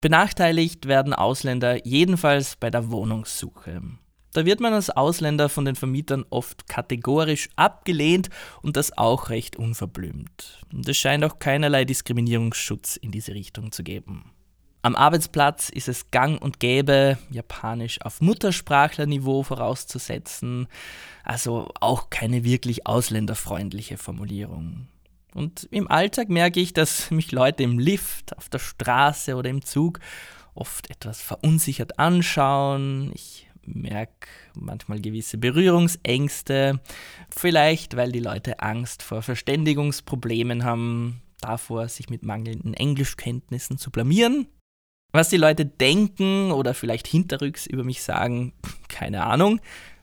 Benachteiligt 0.00 0.86
werden 0.86 1.12
Ausländer 1.12 1.84
jedenfalls 1.84 2.56
bei 2.56 2.70
der 2.70 2.90
Wohnungssuche. 2.90 3.82
Da 4.32 4.44
wird 4.44 4.60
man 4.60 4.72
als 4.72 4.90
Ausländer 4.90 5.48
von 5.48 5.64
den 5.64 5.74
Vermietern 5.74 6.24
oft 6.30 6.68
kategorisch 6.68 7.48
abgelehnt 7.56 8.30
und 8.62 8.76
das 8.76 8.96
auch 8.96 9.28
recht 9.28 9.56
unverblümt. 9.56 10.60
Und 10.72 10.88
es 10.88 10.96
scheint 10.96 11.24
auch 11.24 11.38
keinerlei 11.38 11.84
Diskriminierungsschutz 11.84 12.96
in 12.96 13.10
diese 13.10 13.34
Richtung 13.34 13.72
zu 13.72 13.82
geben. 13.82 14.32
Am 14.82 14.96
Arbeitsplatz 14.96 15.68
ist 15.68 15.88
es 15.88 16.10
gang 16.10 16.40
und 16.40 16.58
gäbe, 16.58 17.18
Japanisch 17.30 18.00
auf 18.00 18.22
Muttersprachlerniveau 18.22 19.42
vorauszusetzen, 19.42 20.68
also 21.22 21.70
auch 21.80 22.08
keine 22.08 22.44
wirklich 22.44 22.86
ausländerfreundliche 22.86 23.98
Formulierung. 23.98 24.88
Und 25.34 25.68
im 25.70 25.90
Alltag 25.90 26.30
merke 26.30 26.60
ich, 26.60 26.72
dass 26.72 27.10
mich 27.10 27.30
Leute 27.30 27.62
im 27.62 27.78
Lift, 27.78 28.36
auf 28.38 28.48
der 28.48 28.58
Straße 28.58 29.36
oder 29.36 29.50
im 29.50 29.62
Zug 29.62 30.00
oft 30.54 30.88
etwas 30.90 31.20
verunsichert 31.20 31.98
anschauen. 31.98 33.12
Ich 33.14 33.49
merke 33.74 34.28
manchmal 34.54 35.00
gewisse 35.00 35.38
Berührungsängste, 35.38 36.80
vielleicht 37.30 37.96
weil 37.96 38.12
die 38.12 38.20
Leute 38.20 38.60
Angst 38.60 39.02
vor 39.02 39.22
Verständigungsproblemen 39.22 40.64
haben, 40.64 41.22
davor, 41.40 41.88
sich 41.88 42.10
mit 42.10 42.22
mangelnden 42.22 42.74
Englischkenntnissen 42.74 43.78
zu 43.78 43.90
blamieren. 43.90 44.46
Was 45.12 45.28
die 45.28 45.36
Leute 45.36 45.66
denken 45.66 46.52
oder 46.52 46.74
vielleicht 46.74 47.06
hinterrücks 47.06 47.66
über 47.66 47.82
mich 47.82 48.02
sagen, 48.02 48.52
keine 48.88 49.24
Ahnung. 49.24 49.60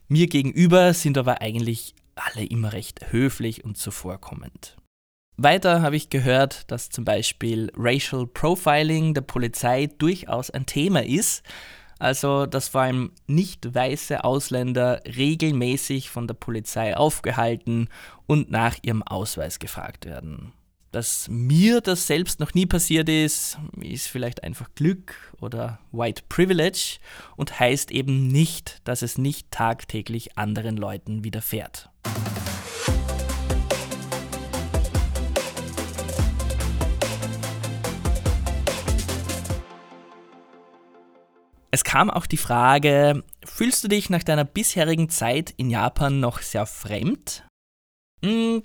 Mir 0.10 0.28
gegenüber 0.28 0.94
sind 0.94 1.18
aber 1.18 1.42
eigentlich 1.42 1.96
alle 2.16 2.46
immer 2.46 2.74
recht 2.74 3.12
höflich 3.12 3.64
und 3.64 3.78
zuvorkommend. 3.78 4.76
Weiter 5.38 5.82
habe 5.82 5.96
ich 5.96 6.10
gehört, 6.10 6.70
dass 6.72 6.90
zum 6.90 7.06
Beispiel 7.06 7.72
Racial 7.78 8.26
Profiling 8.26 9.14
der 9.14 9.22
Polizei 9.22 9.86
durchaus 9.86 10.50
ein 10.50 10.66
Thema 10.66 11.06
ist 11.06 11.44
also 12.00 12.46
dass 12.46 12.70
vor 12.70 12.82
allem 12.82 13.12
nicht 13.28 13.74
weiße 13.74 14.24
Ausländer 14.24 15.02
regelmäßig 15.06 16.10
von 16.10 16.28
der 16.28 16.36
Polizei 16.36 16.96
aufgehalten 16.96 17.90
und 18.26 18.52
nach 18.52 18.78
ihrem 18.82 19.04
Ausweis 19.04 19.60
gefragt 19.60 20.06
werden. 20.06 20.54
Dass 20.92 21.28
mir 21.30 21.82
das 21.82 22.08
selbst 22.08 22.40
noch 22.40 22.54
nie 22.54 22.66
passiert 22.66 23.10
ist, 23.10 23.60
ist 23.82 24.08
vielleicht 24.08 24.44
einfach 24.44 24.70
Glück 24.74 25.34
oder 25.42 25.80
White 25.92 26.24
Privilege 26.30 26.98
und 27.36 27.60
heißt 27.60 27.92
eben 27.92 28.28
nicht, 28.28 28.82
dass 28.86 29.02
es 29.02 29.18
nicht 29.18 29.52
tagtäglich 29.52 30.38
anderen 30.38 30.78
Leuten 30.78 31.24
widerfährt. 31.24 31.90
Es 41.70 41.84
kam 41.84 42.10
auch 42.10 42.26
die 42.26 42.38
Frage, 42.38 43.24
fühlst 43.44 43.84
du 43.84 43.88
dich 43.88 44.10
nach 44.10 44.24
deiner 44.24 44.46
bisherigen 44.46 45.10
Zeit 45.10 45.54
in 45.58 45.70
Japan 45.70 46.20
noch 46.20 46.42
sehr 46.42 46.66
fremd? 46.66 47.44
Hm, 48.24 48.64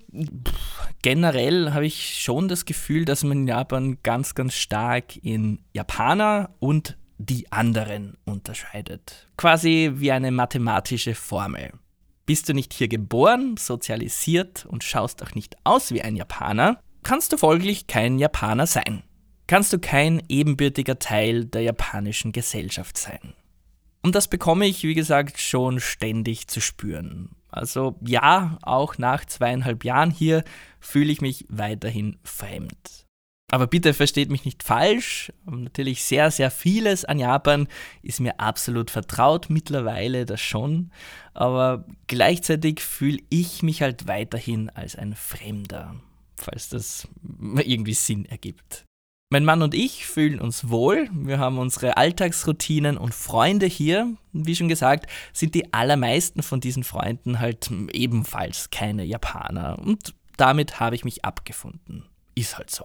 generell 1.03 1.73
habe 1.73 1.85
ich 1.85 2.21
schon 2.21 2.49
das 2.49 2.65
Gefühl, 2.65 3.05
dass 3.05 3.25
man 3.25 3.39
in 3.39 3.49
Japan 3.49 3.99
ganz, 4.03 4.35
ganz 4.35 4.55
stark 4.55 5.17
in 5.17 5.63
Japaner 5.73 6.55
und 6.59 6.97
die 7.19 7.51
anderen 7.53 8.17
unterscheidet. 8.25 9.29
Quasi 9.37 9.93
wie 9.95 10.13
eine 10.13 10.31
mathematische 10.31 11.15
Formel. 11.15 11.73
Bist 12.25 12.49
du 12.49 12.55
nicht 12.55 12.73
hier 12.73 12.89
geboren, 12.89 13.57
sozialisiert 13.59 14.65
und 14.67 14.85
schaust 14.85 15.23
auch 15.23 15.35
nicht 15.35 15.57
aus 15.65 15.91
wie 15.91 16.03
ein 16.03 16.17
Japaner, 16.17 16.81
kannst 17.03 17.33
du 17.33 17.37
folglich 17.37 17.89
kein 17.89 18.19
Japaner 18.19 18.67
sein 18.67 19.03
kannst 19.47 19.73
du 19.73 19.79
kein 19.79 20.23
ebenbürtiger 20.29 20.99
Teil 20.99 21.45
der 21.45 21.63
japanischen 21.63 22.33
Gesellschaft 22.33 22.97
sein. 22.97 23.35
Und 24.03 24.15
das 24.15 24.29
bekomme 24.29 24.67
ich, 24.67 24.83
wie 24.83 24.95
gesagt, 24.95 25.41
schon 25.41 25.79
ständig 25.81 26.49
zu 26.49 26.61
spüren. 26.61 27.31
Also 27.49 27.97
ja, 28.05 28.59
auch 28.63 28.99
nach 28.99 29.25
zweieinhalb 29.25 29.85
Jahren 29.85 30.11
hier 30.11 30.43
fühle 30.81 31.13
ich 31.13 31.21
mich 31.21 31.45
weiterhin 31.49 32.19
fremd. 32.25 33.07
Aber 33.53 33.67
bitte 33.67 33.93
versteht 33.93 34.31
mich 34.31 34.47
nicht 34.47 34.63
falsch. 34.63 35.31
Natürlich 35.45 36.05
sehr, 36.05 36.31
sehr 36.31 36.51
vieles 36.51 37.05
an 37.05 37.19
Japan 37.19 37.69
ist 38.01 38.19
mir 38.19 38.41
absolut 38.41 38.91
vertraut 38.91 39.51
mittlerweile, 39.51 40.25
das 40.25 40.41
schon. 40.41 40.91
Aber 41.35 41.85
gleichzeitig 42.07 42.81
fühle 42.81 43.19
ich 43.29 43.63
mich 43.63 43.83
halt 43.83 44.09
weiterhin 44.09 44.71
als 44.71 44.97
ein 44.97 45.15
Fremder, 45.15 45.97
falls 46.39 46.71
das 46.71 47.07
irgendwie 47.59 47.93
Sinn 47.93 48.25
ergibt. 48.25 48.87
Mein 49.33 49.47
Mann 49.47 49.62
und 49.62 49.73
ich 49.73 50.05
fühlen 50.07 50.43
uns 50.43 50.69
wohl. 50.69 51.09
Wir 51.11 51.39
haben 51.39 51.57
unsere 51.57 51.97
Alltagsroutinen 51.97 52.99
und 52.99 53.15
Freunde 53.15 53.65
hier. 53.65 54.12
Wie 54.35 54.55
schon 54.55 54.69
gesagt, 54.69 55.07
sind 55.33 55.55
die 55.55 55.73
allermeisten 55.73 56.43
von 56.43 56.61
diesen 56.61 56.85
Freunden 56.85 57.41
halt 57.41 57.71
ebenfalls 57.95 58.69
keine 58.69 59.05
Japaner. 59.05 59.79
Und 59.79 60.12
damit 60.37 60.81
habe 60.81 60.97
ich 60.97 61.07
mich 61.07 61.25
abgefunden. 61.25 62.05
Ist 62.35 62.59
halt 62.59 62.69
so. 62.69 62.85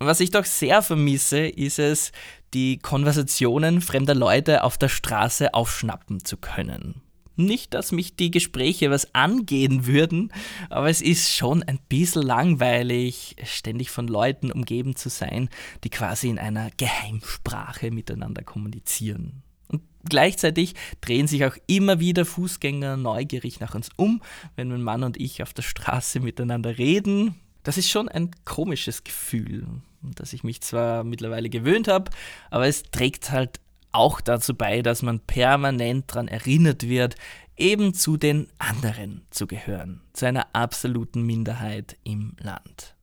Was 0.00 0.18
ich 0.18 0.30
doch 0.30 0.46
sehr 0.46 0.82
vermisse, 0.82 1.46
ist 1.46 1.78
es, 1.78 2.10
die 2.54 2.78
Konversationen 2.78 3.82
fremder 3.82 4.16
Leute 4.16 4.64
auf 4.64 4.78
der 4.78 4.88
Straße 4.88 5.54
aufschnappen 5.54 6.24
zu 6.24 6.38
können. 6.38 7.02
Nicht, 7.36 7.72
dass 7.74 7.92
mich 7.92 8.16
die 8.16 8.30
Gespräche 8.30 8.90
was 8.90 9.14
angehen 9.14 9.86
würden, 9.86 10.32
aber 10.68 10.90
es 10.90 11.00
ist 11.00 11.34
schon 11.34 11.62
ein 11.62 11.78
bisschen 11.88 12.22
langweilig, 12.22 13.36
ständig 13.44 13.90
von 13.90 14.06
Leuten 14.06 14.52
umgeben 14.52 14.96
zu 14.96 15.08
sein, 15.08 15.48
die 15.84 15.90
quasi 15.90 16.28
in 16.28 16.38
einer 16.38 16.70
Geheimsprache 16.76 17.90
miteinander 17.90 18.42
kommunizieren. 18.42 19.42
Und 19.68 19.82
gleichzeitig 20.08 20.74
drehen 21.00 21.26
sich 21.26 21.44
auch 21.46 21.56
immer 21.66 22.00
wieder 22.00 22.26
Fußgänger 22.26 22.98
neugierig 22.98 23.60
nach 23.60 23.74
uns 23.74 23.88
um, 23.96 24.22
wenn 24.56 24.68
mein 24.68 24.82
Mann 24.82 25.02
und 25.02 25.18
ich 25.18 25.42
auf 25.42 25.54
der 25.54 25.62
Straße 25.62 26.20
miteinander 26.20 26.76
reden. 26.76 27.36
Das 27.62 27.78
ist 27.78 27.88
schon 27.88 28.08
ein 28.08 28.30
komisches 28.44 29.04
Gefühl, 29.04 29.66
das 30.02 30.34
ich 30.34 30.44
mich 30.44 30.60
zwar 30.60 31.04
mittlerweile 31.04 31.48
gewöhnt 31.48 31.88
habe, 31.88 32.10
aber 32.50 32.66
es 32.66 32.82
trägt 32.82 33.30
halt 33.30 33.60
auch 33.92 34.20
dazu 34.20 34.54
bei, 34.54 34.82
dass 34.82 35.02
man 35.02 35.20
permanent 35.20 36.10
daran 36.10 36.28
erinnert 36.28 36.88
wird, 36.88 37.16
eben 37.56 37.94
zu 37.94 38.16
den 38.16 38.48
anderen 38.58 39.22
zu 39.30 39.46
gehören, 39.46 40.00
zu 40.12 40.26
einer 40.26 40.48
absoluten 40.54 41.22
Minderheit 41.22 41.96
im 42.02 42.34
Land. 42.40 42.94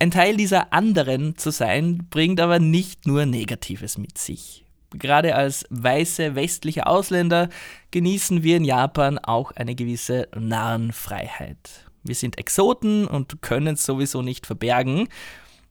Ein 0.00 0.10
Teil 0.10 0.36
dieser 0.36 0.72
anderen 0.72 1.36
zu 1.36 1.50
sein, 1.50 2.06
bringt 2.10 2.40
aber 2.40 2.60
nicht 2.60 3.06
nur 3.06 3.26
Negatives 3.26 3.98
mit 3.98 4.16
sich. 4.16 4.64
Gerade 4.90 5.34
als 5.34 5.66
weiße 5.70 6.34
westliche 6.34 6.86
Ausländer 6.86 7.48
genießen 7.90 8.42
wir 8.42 8.56
in 8.56 8.64
Japan 8.64 9.18
auch 9.18 9.52
eine 9.52 9.74
gewisse 9.74 10.28
Narrenfreiheit. 10.34 11.88
Wir 12.04 12.14
sind 12.14 12.38
Exoten 12.38 13.06
und 13.06 13.42
können 13.42 13.74
es 13.74 13.84
sowieso 13.84 14.22
nicht 14.22 14.46
verbergen. 14.46 15.08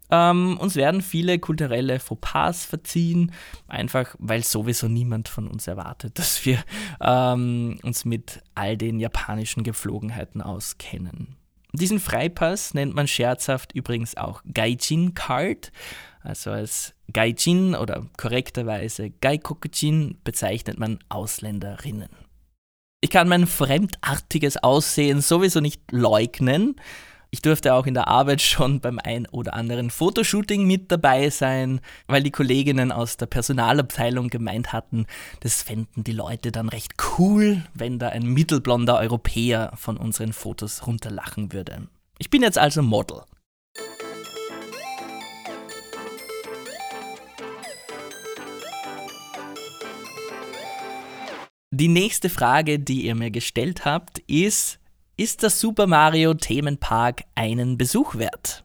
Ähm, 0.09 0.57
uns 0.57 0.75
werden 0.75 1.01
viele 1.01 1.39
kulturelle 1.39 1.99
Fauxpas 1.99 2.65
verziehen, 2.65 3.31
einfach 3.67 4.15
weil 4.19 4.43
sowieso 4.43 4.87
niemand 4.87 5.27
von 5.27 5.47
uns 5.47 5.67
erwartet, 5.67 6.17
dass 6.19 6.45
wir 6.45 6.63
ähm, 7.01 7.79
uns 7.83 8.05
mit 8.05 8.41
all 8.55 8.77
den 8.77 8.99
japanischen 8.99 9.63
Gepflogenheiten 9.63 10.41
auskennen. 10.41 11.35
Diesen 11.73 11.99
Freipass 11.99 12.73
nennt 12.73 12.95
man 12.95 13.07
scherzhaft 13.07 13.73
übrigens 13.73 14.15
auch 14.17 14.41
Gaijin 14.51 15.13
Card. 15.13 15.71
Also 16.21 16.51
als 16.51 16.93
Gaijin 17.13 17.75
oder 17.75 18.05
korrekterweise 18.17 19.11
Gaikokujin 19.11 20.17
bezeichnet 20.23 20.79
man 20.79 20.99
Ausländerinnen. 21.09 22.09
Ich 23.01 23.11
kann 23.11 23.27
mein 23.29 23.45
fremdartiges 23.45 24.57
Aussehen 24.57 25.21
sowieso 25.21 25.59
nicht 25.59 25.91
leugnen. 25.91 26.75
Ich 27.29 27.41
durfte 27.41 27.73
auch 27.73 27.85
in 27.85 27.93
der 27.93 28.07
Arbeit 28.07 28.41
schon 28.41 28.79
beim 28.79 28.99
ein 29.03 29.27
oder 29.27 29.53
anderen 29.53 29.89
Fotoshooting 29.89 30.65
mit 30.65 30.91
dabei 30.91 31.29
sein, 31.29 31.81
weil 32.07 32.23
die 32.23 32.31
Kolleginnen 32.31 32.93
aus 32.93 33.17
der 33.17 33.25
Personalabteilung 33.25 34.29
gemeint 34.29 34.71
hatten, 34.71 35.05
das 35.41 35.61
fänden 35.61 36.05
die 36.05 36.13
Leute 36.13 36.53
dann 36.53 36.69
recht 36.69 36.93
cool, 37.17 37.63
wenn 37.73 37.99
da 37.99 38.09
ein 38.09 38.23
mittelblonder 38.23 38.97
Europäer 38.97 39.73
von 39.75 39.97
unseren 39.97 40.31
Fotos 40.31 40.87
runterlachen 40.87 41.51
würde. 41.51 41.87
Ich 42.17 42.29
bin 42.29 42.41
jetzt 42.41 42.57
also 42.57 42.81
Model. 42.81 43.23
Die 51.71 51.89
nächste 51.89 52.29
Frage, 52.29 52.79
die 52.79 53.05
ihr 53.05 53.15
mir 53.15 53.31
gestellt 53.31 53.83
habt, 53.83 54.19
ist, 54.19 54.79
ist 55.19 55.41
der 55.41 55.49
Super 55.49 55.87
Mario 55.87 56.35
Themenpark 56.35 57.23
einen 57.33 57.75
Besuch 57.75 58.15
wert? 58.15 58.63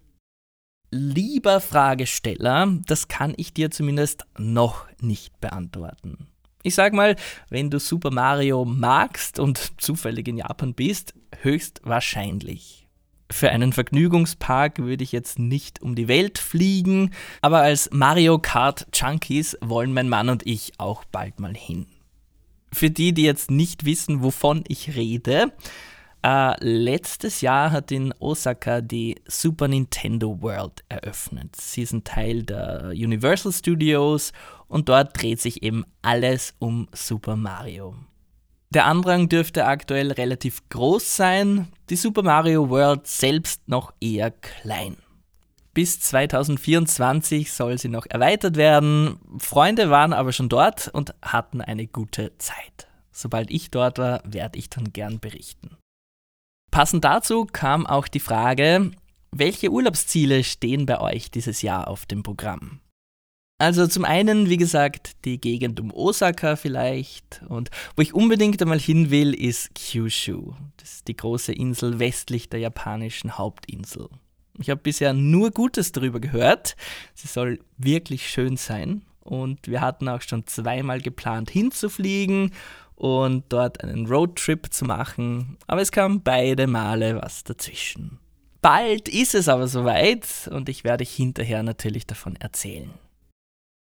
Lieber 0.91 1.63
Fragesteller, 1.63 2.79
das 2.87 3.09
kann 3.09 3.33
ich 3.39 3.55
dir 3.55 3.71
zumindest 3.71 4.27
noch 4.37 4.87
nicht 5.01 5.41
beantworten. 5.41 6.27
Ich 6.63 6.75
sag 6.75 6.93
mal, 6.93 7.17
wenn 7.49 7.71
du 7.71 7.81
Super 7.81 8.11
Mario 8.11 8.67
magst 8.67 9.39
und 9.39 9.81
zufällig 9.81 10.29
in 10.29 10.37
Japan 10.37 10.75
bist, 10.75 11.15
höchstwahrscheinlich. 11.41 12.87
Für 13.31 13.49
einen 13.49 13.73
Vergnügungspark 13.73 14.79
würde 14.79 15.05
ich 15.05 15.13
jetzt 15.13 15.39
nicht 15.39 15.81
um 15.81 15.95
die 15.95 16.07
Welt 16.07 16.37
fliegen, 16.37 17.13
aber 17.41 17.63
als 17.63 17.89
Mario 17.93 18.39
Kart 18.39 18.87
Junkies 18.93 19.57
wollen 19.63 19.95
mein 19.95 20.11
Mann 20.11 20.29
und 20.29 20.47
ich 20.47 20.73
auch 20.77 21.05
bald 21.07 21.41
mal 21.41 21.55
hin 21.55 21.87
für 22.73 22.91
die, 22.91 23.13
die 23.13 23.23
jetzt 23.23 23.51
nicht 23.51 23.85
wissen, 23.85 24.23
wovon 24.23 24.65
ich 24.67 24.97
rede, 24.97 25.53
äh, 26.23 26.55
letztes 26.65 27.41
Jahr 27.41 27.73
hat 27.73 27.91
in 27.91 28.15
Osaka 28.21 28.81
die 28.81 29.17
Super 29.27 29.69
Nintendo 29.69 30.41
World 30.41 30.85
eröffnet. 30.89 31.57
Sie 31.57 31.83
ist 31.83 31.93
ein 31.93 32.05
Teil 32.05 32.45
der 32.45 32.91
Universal 32.91 33.53
Studios 33.53 34.33
und 34.69 34.89
dort 34.89 35.21
dreht 35.21 35.41
sich 35.41 35.63
eben 35.63 35.85
alles 36.01 36.55
um 36.59 36.89
Super 36.93 37.37
Mario. 37.37 37.95
Der 38.71 38.87
Andrang 38.87 39.29
dürfte 39.29 39.67
aktuell 39.67 40.13
relativ 40.13 40.67
groß 40.71 41.17
sein, 41.17 41.69
die 41.91 41.97
Super 41.97 42.23
Mario 42.23 42.71
World 42.71 43.07
selbst 43.07 43.69
noch 43.69 43.93
eher 44.01 44.31
klein. 44.31 44.97
Bis 45.75 46.01
2024 46.01 47.53
soll 47.53 47.79
sie 47.79 47.89
noch 47.89 48.07
erweitert 48.09 48.57
werden. 48.57 49.19
Freunde 49.39 49.91
waren 49.91 50.13
aber 50.13 50.33
schon 50.33 50.49
dort 50.49 50.89
und 50.89 51.15
hatten 51.23 51.61
eine 51.61 51.87
gute 51.87 52.37
Zeit. 52.39 52.89
Sobald 53.11 53.51
ich 53.51 53.71
dort 53.71 53.99
war, 53.99 54.23
werde 54.25 54.59
ich 54.59 54.71
dann 54.71 54.93
gern 54.93 55.19
berichten. 55.19 55.77
Passend 56.73 57.05
dazu 57.05 57.45
kam 57.45 57.87
auch 57.87 58.09
die 58.09 58.19
Frage, 58.19 58.93
welche 59.31 59.71
Urlaubsziele 59.71 60.43
stehen 60.43 60.87
bei 60.87 61.01
euch 61.01 61.31
dieses 61.31 61.61
Jahr 61.61 61.87
auf 61.87 62.07
dem 62.07 62.23
Programm? 62.23 62.81
Also 63.59 63.87
zum 63.87 64.07
einen, 64.07 64.49
wie 64.49 64.57
gesagt, 64.57 65.13
die 65.27 65.39
Gegend 65.39 65.81
um 65.81 65.93
Osaka 65.93 66.57
vielleicht. 66.57 67.43
Und 67.47 67.71
wo 67.95 68.01
ich 68.01 68.15
unbedingt 68.15 68.63
einmal 68.63 68.81
hin 68.81 69.11
will, 69.11 69.35
ist 69.35 69.75
Kyushu. 69.75 70.55
Das 70.79 70.95
ist 70.95 71.09
die 71.09 71.17
große 71.17 71.53
Insel 71.53 71.99
westlich 71.99 72.49
der 72.49 72.61
japanischen 72.61 73.37
Hauptinsel. 73.37 74.09
Ich 74.59 74.71
habe 74.71 74.81
bisher 74.81 75.13
nur 75.13 75.51
Gutes 75.51 75.93
darüber 75.93 76.21
gehört. 76.21 76.75
Sie 77.13 77.29
soll 77.29 77.61
wirklich 77.77 78.31
schön 78.31 78.57
sein. 78.57 79.05
Und 79.21 79.69
wir 79.69 79.83
hatten 79.83 80.09
auch 80.09 80.23
schon 80.23 80.47
zweimal 80.47 81.03
geplant 81.03 81.51
hinzufliegen 81.51 82.51
und 83.03 83.43
dort 83.49 83.83
einen 83.83 84.07
Roadtrip 84.07 84.73
zu 84.73 84.85
machen. 84.85 85.59
Aber 85.67 85.81
es 85.81 85.91
kam 85.91 86.23
beide 86.23 86.69
Male 86.69 87.21
was 87.21 87.43
dazwischen. 87.43 88.21
Bald 88.61 89.09
ist 89.09 89.35
es 89.35 89.49
aber 89.49 89.67
soweit 89.67 90.49
und 90.53 90.69
ich 90.69 90.85
werde 90.85 91.03
hinterher 91.03 91.65
natürlich 91.65 92.07
davon 92.07 92.37
erzählen. 92.37 92.93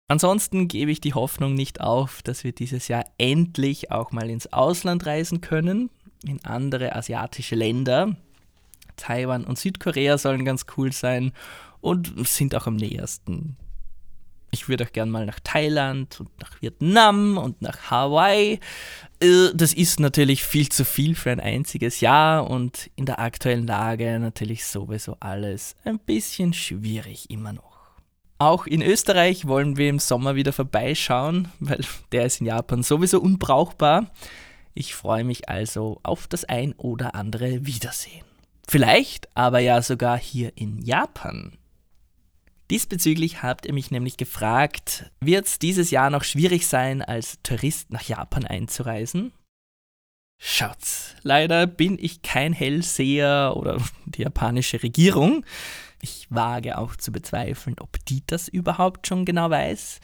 Ansonsten 0.07 0.67
gebe 0.67 0.89
ich 0.89 1.01
die 1.01 1.13
Hoffnung 1.13 1.53
nicht 1.53 1.81
auf, 1.81 2.23
dass 2.23 2.43
wir 2.43 2.51
dieses 2.51 2.87
Jahr 2.87 3.05
endlich 3.19 3.91
auch 3.91 4.11
mal 4.11 4.27
ins 4.27 4.51
Ausland 4.51 5.05
reisen 5.05 5.39
können, 5.39 5.91
in 6.25 6.43
andere 6.43 6.95
asiatische 6.95 7.53
Länder. 7.55 8.15
Taiwan 8.95 9.45
und 9.45 9.59
Südkorea 9.59 10.17
sollen 10.17 10.45
ganz 10.45 10.65
cool 10.77 10.91
sein 10.91 11.31
und 11.79 12.27
sind 12.27 12.55
auch 12.55 12.65
am 12.65 12.75
nähersten. 12.75 13.55
Ich 14.51 14.67
würde 14.67 14.85
auch 14.85 14.91
gern 14.91 15.09
mal 15.09 15.25
nach 15.25 15.39
Thailand 15.39 16.19
und 16.19 16.29
nach 16.41 16.61
Vietnam 16.61 17.37
und 17.37 17.61
nach 17.61 17.89
Hawaii. 17.89 18.59
Äh, 19.21 19.49
das 19.53 19.73
ist 19.73 19.99
natürlich 19.99 20.43
viel 20.43 20.69
zu 20.69 20.83
viel 20.83 21.15
für 21.15 21.31
ein 21.31 21.39
einziges 21.39 22.01
Jahr 22.01 22.49
und 22.49 22.91
in 22.95 23.05
der 23.05 23.19
aktuellen 23.19 23.65
Lage 23.65 24.19
natürlich 24.19 24.65
sowieso 24.65 25.15
alles 25.21 25.75
ein 25.85 25.99
bisschen 25.99 26.53
schwierig 26.53 27.29
immer 27.29 27.53
noch. 27.53 27.71
Auch 28.39 28.65
in 28.65 28.81
Österreich 28.81 29.47
wollen 29.47 29.77
wir 29.77 29.87
im 29.87 29.99
Sommer 29.99 30.35
wieder 30.35 30.51
vorbeischauen, 30.51 31.49
weil 31.59 31.81
der 32.11 32.25
ist 32.25 32.41
in 32.41 32.47
Japan 32.47 32.83
sowieso 32.83 33.21
unbrauchbar. 33.21 34.11
Ich 34.73 34.95
freue 34.95 35.23
mich 35.23 35.47
also 35.47 35.99
auf 36.03 36.27
das 36.27 36.45
ein 36.45 36.73
oder 36.73 37.15
andere 37.15 37.65
Wiedersehen. 37.65 38.25
Vielleicht 38.67 39.27
aber 39.35 39.59
ja 39.59 39.81
sogar 39.81 40.17
hier 40.17 40.53
in 40.55 40.81
Japan. 40.81 41.57
Diesbezüglich 42.71 43.43
habt 43.43 43.65
ihr 43.65 43.73
mich 43.73 43.91
nämlich 43.91 44.15
gefragt, 44.15 45.11
wird 45.19 45.45
es 45.45 45.59
dieses 45.59 45.91
Jahr 45.91 46.09
noch 46.09 46.23
schwierig 46.23 46.67
sein, 46.67 47.01
als 47.01 47.39
Tourist 47.43 47.91
nach 47.91 48.03
Japan 48.03 48.45
einzureisen? 48.45 49.33
Schaut's, 50.41 51.13
leider 51.21 51.67
bin 51.67 51.99
ich 51.99 52.21
kein 52.21 52.53
Hellseher 52.53 53.55
oder 53.57 53.77
die 54.05 54.21
japanische 54.21 54.81
Regierung. 54.81 55.45
Ich 56.01 56.27
wage 56.29 56.77
auch 56.77 56.95
zu 56.95 57.11
bezweifeln, 57.11 57.75
ob 57.81 58.03
die 58.05 58.23
das 58.25 58.47
überhaupt 58.47 59.05
schon 59.05 59.25
genau 59.25 59.49
weiß. 59.49 59.99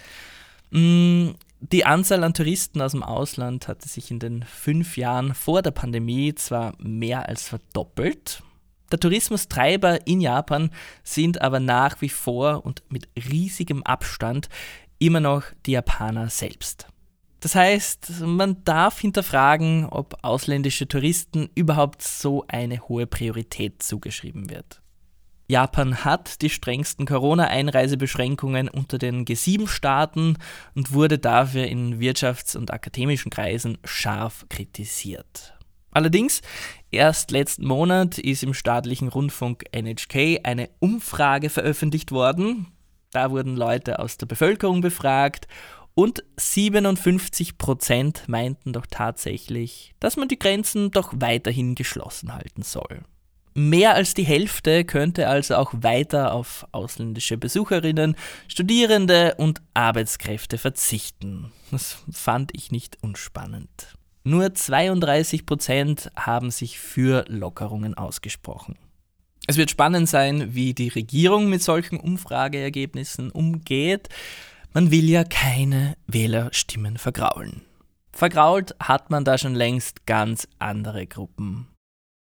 Mm, 0.71 1.30
die 1.62 1.86
Anzahl 1.86 2.25
an 2.25 2.34
Touristen 2.34 2.82
aus 2.82 2.91
dem 2.91 3.01
Ausland 3.01 3.69
hatte 3.69 3.88
sich 3.88 4.12
in 4.12 4.19
den 4.19 4.43
fünf 4.43 4.97
Jahren 4.97 5.34
vor 5.34 5.62
der 5.62 5.71
Pandemie 5.71 6.36
zwar 6.36 6.75
mehr 6.80 7.30
als 7.30 7.47
verdoppelt. 7.47 8.43
Der 8.91 9.00
Tourismustreiber 9.00 10.08
in 10.08 10.21
Japan 10.21 10.71
sind 11.04 11.41
aber 11.41 11.60
nach 11.60 12.02
wie 12.02 12.10
vor 12.10 12.65
und 12.65 12.84
mit 12.89 13.08
riesigem 13.30 13.84
Abstand 13.84 14.50
immer 15.00 15.19
noch 15.19 15.43
die 15.65 15.71
Japaner 15.71 16.30
selbst. 16.30 16.88
Das 17.39 17.54
heißt, 17.54 18.21
man 18.21 18.63
darf 18.63 19.00
hinterfragen, 19.00 19.86
ob 19.86 20.17
ausländische 20.23 20.88
Touristen 20.88 21.50
überhaupt 21.54 22.02
so 22.02 22.45
eine 22.47 22.88
hohe 22.88 23.06
Priorität 23.06 23.84
zugeschrieben 23.84 24.50
wird. 24.50 24.82
Japan 25.50 26.04
hat 26.04 26.41
die 26.41 26.50
strengsten 26.50 27.06
Corona-Einreisebeschränkungen 27.06 28.67
unter 28.67 28.97
den 28.97 29.23
G7-Staaten 29.23 30.38
und 30.76 30.91
wurde 30.91 31.19
dafür 31.19 31.67
in 31.67 32.00
wirtschafts- 32.00 32.58
und 32.58 32.73
akademischen 32.73 33.30
Kreisen 33.30 33.78
scharf 33.86 34.45
kritisiert. 34.50 35.57
Allerdings, 35.98 36.44
erst 36.92 37.32
letzten 37.32 37.66
Monat 37.66 38.20
ist 38.20 38.44
im 38.44 38.54
staatlichen 38.54 39.08
Rundfunk 39.08 39.64
NHK 39.72 40.42
eine 40.44 40.70
Umfrage 40.78 41.50
veröffentlicht 41.50 42.12
worden. 42.12 42.68
Da 43.10 43.32
wurden 43.32 43.58
Leute 43.58 43.98
aus 43.98 44.16
der 44.18 44.28
Bevölkerung 44.28 44.82
befragt 44.82 45.48
und 45.96 46.24
57 46.36 47.58
Prozent 47.58 48.26
meinten 48.28 48.74
doch 48.74 48.86
tatsächlich, 48.86 49.96
dass 50.00 50.18
man 50.18 50.28
die 50.28 50.38
Grenzen 50.38 50.92
doch 50.92 51.14
weiterhin 51.16 51.74
geschlossen 51.74 52.32
halten 52.32 52.62
soll. 52.62 53.02
Mehr 53.56 53.96
als 53.96 54.14
die 54.14 54.24
Hälfte 54.24 54.86
könnte 54.86 55.28
also 55.30 55.56
auch 55.56 55.74
weiter 55.74 56.32
auf 56.32 56.68
ausländische 56.74 57.40
Besucherinnen, 57.40 58.16
Studierende 58.48 59.34
und 59.40 59.64
Arbeitskräfte 59.74 60.60
verzichten. 60.60 61.52
Das 61.72 61.98
fand 62.12 62.52
ich 62.54 62.70
nicht 62.72 63.02
unspannend. 63.02 63.97
Nur 64.28 64.54
32 64.54 65.46
Prozent 65.46 66.12
haben 66.18 66.52
sich 66.52 66.80
für 66.80 67.24
Lockerungen 67.30 67.94
ausgesprochen. 67.94 68.76
Es 69.48 69.56
wird 69.56 69.72
spannend 69.72 70.10
sein, 70.10 70.54
wie 70.54 70.74
die 70.74 70.90
Regierung 70.90 71.48
mit 71.48 71.63
solchen 71.63 71.98
Umfrageergebnissen 71.98 73.32
umgeht. 73.32 74.10
Man 74.74 74.92
will 74.92 75.10
ja 75.10 75.24
keine 75.24 75.96
Wählerstimmen 76.08 76.98
vergraulen. 76.98 77.62
Vergrault 78.12 78.76
hat 78.82 79.12
man 79.12 79.24
da 79.24 79.38
schon 79.38 79.56
längst 79.56 80.06
ganz 80.06 80.46
andere 80.60 81.08
Gruppen. 81.08 81.70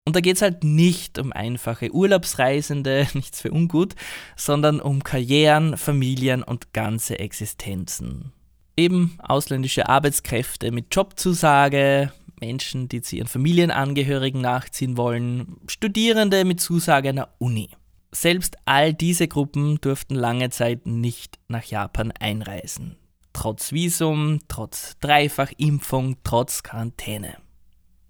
Und 0.06 0.16
da 0.16 0.20
geht 0.20 0.36
es 0.36 0.44
halt 0.44 0.64
nicht 0.64 1.18
um 1.18 1.34
einfache 1.34 1.92
Urlaubsreisende, 1.92 3.08
nichts 3.16 3.42
für 3.42 3.50
ungut, 3.50 3.96
sondern 4.36 4.80
um 4.80 5.04
Karrieren, 5.04 5.76
Familien 5.76 6.44
und 6.44 6.72
ganze 6.72 7.18
Existenzen. 7.18 8.32
Eben 8.78 9.18
ausländische 9.20 9.88
Arbeitskräfte 9.88 10.72
mit 10.72 10.94
Jobzusage, 10.94 12.12
Menschen, 12.42 12.90
die 12.90 13.02
zu 13.02 13.16
ihren 13.16 13.28
Familienangehörigen 13.28 14.42
nachziehen 14.42 14.98
wollen, 14.98 15.58
Studierende 15.68 16.44
mit 16.44 16.60
Zusage 16.60 17.10
einer 17.10 17.30
Uni. 17.38 17.70
Selbst 18.12 18.58
all 18.66 18.94
diese 18.94 19.28
Gruppen 19.28 19.80
durften 19.82 20.16
lange 20.16 20.50
Zeit 20.50 20.86
nicht 20.86 21.40
nach 21.48 21.64
Japan 21.64 22.12
einreisen. 22.12 22.98
Trotz 23.34 23.72
Visum, 23.74 24.40
trotz 24.48 24.98
Dreifachimpfung, 25.00 26.18
trotz 26.24 26.64
Quarantäne. 26.64 27.38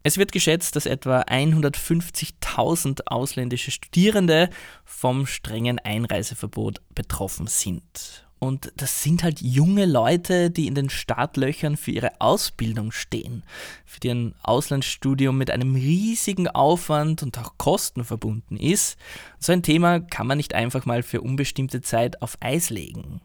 Es 0.04 0.20
wird 0.20 0.32
geschätzt, 0.32 0.76
dass 0.76 0.86
etwa 0.86 1.22
150.000 1.22 3.08
ausländische 3.08 3.72
Studierende 3.72 4.52
vom 4.84 5.26
strengen 5.26 5.80
Einreiseverbot 5.80 6.82
betroffen 6.94 7.48
sind. 7.48 8.28
Und 8.46 8.72
das 8.78 9.02
sind 9.02 9.24
halt 9.24 9.42
junge 9.42 9.86
Leute, 9.86 10.52
die 10.52 10.68
in 10.68 10.76
den 10.76 10.90
Startlöchern 10.90 11.78
für 11.78 11.92
ihre 11.92 12.22
Ausbildung 12.22 12.92
stehen, 12.92 13.44
für 13.86 14.00
die 14.00 14.10
ein 14.10 14.36
Auslandsstudium 14.44 15.36
mit 15.36 15.50
einem 15.50 15.74
riesigen 15.74 16.48
Aufwand 16.48 17.24
und 17.24 17.38
auch 17.40 17.58
Kosten 17.58 18.04
verbunden 18.04 18.58
ist. 18.58 18.98
So 19.40 19.52
ein 19.52 19.64
Thema 19.64 20.00
kann 20.00 20.28
man 20.28 20.38
nicht 20.38 20.54
einfach 20.54 20.86
mal 20.86 21.02
für 21.02 21.22
unbestimmte 21.22 21.82
Zeit 21.82 22.22
auf 22.22 22.38
Eis 22.40 22.70
legen. 22.70 23.20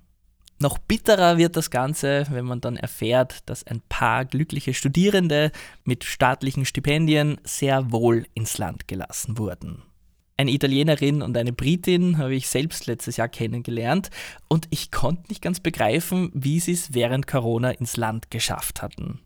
Noch 0.58 0.78
bitterer 0.78 1.38
wird 1.38 1.56
das 1.56 1.70
Ganze, 1.70 2.26
wenn 2.30 2.44
man 2.44 2.60
dann 2.60 2.76
erfährt, 2.76 3.48
dass 3.48 3.66
ein 3.66 3.80
paar 3.88 4.24
glückliche 4.24 4.74
Studierende 4.74 5.52
mit 5.84 6.04
staatlichen 6.04 6.64
Stipendien 6.64 7.40
sehr 7.44 7.92
wohl 7.92 8.26
ins 8.34 8.58
Land 8.58 8.88
gelassen 8.88 9.38
wurden. 9.38 9.82
Eine 10.40 10.52
Italienerin 10.52 11.20
und 11.20 11.36
eine 11.36 11.52
Britin 11.52 12.16
habe 12.16 12.34
ich 12.34 12.48
selbst 12.48 12.86
letztes 12.86 13.18
Jahr 13.18 13.28
kennengelernt 13.28 14.08
und 14.48 14.68
ich 14.70 14.90
konnte 14.90 15.28
nicht 15.28 15.42
ganz 15.42 15.60
begreifen, 15.60 16.30
wie 16.32 16.60
sie 16.60 16.72
es 16.72 16.94
während 16.94 17.26
Corona 17.26 17.72
ins 17.72 17.98
Land 17.98 18.30
geschafft 18.30 18.80
hatten. 18.80 19.20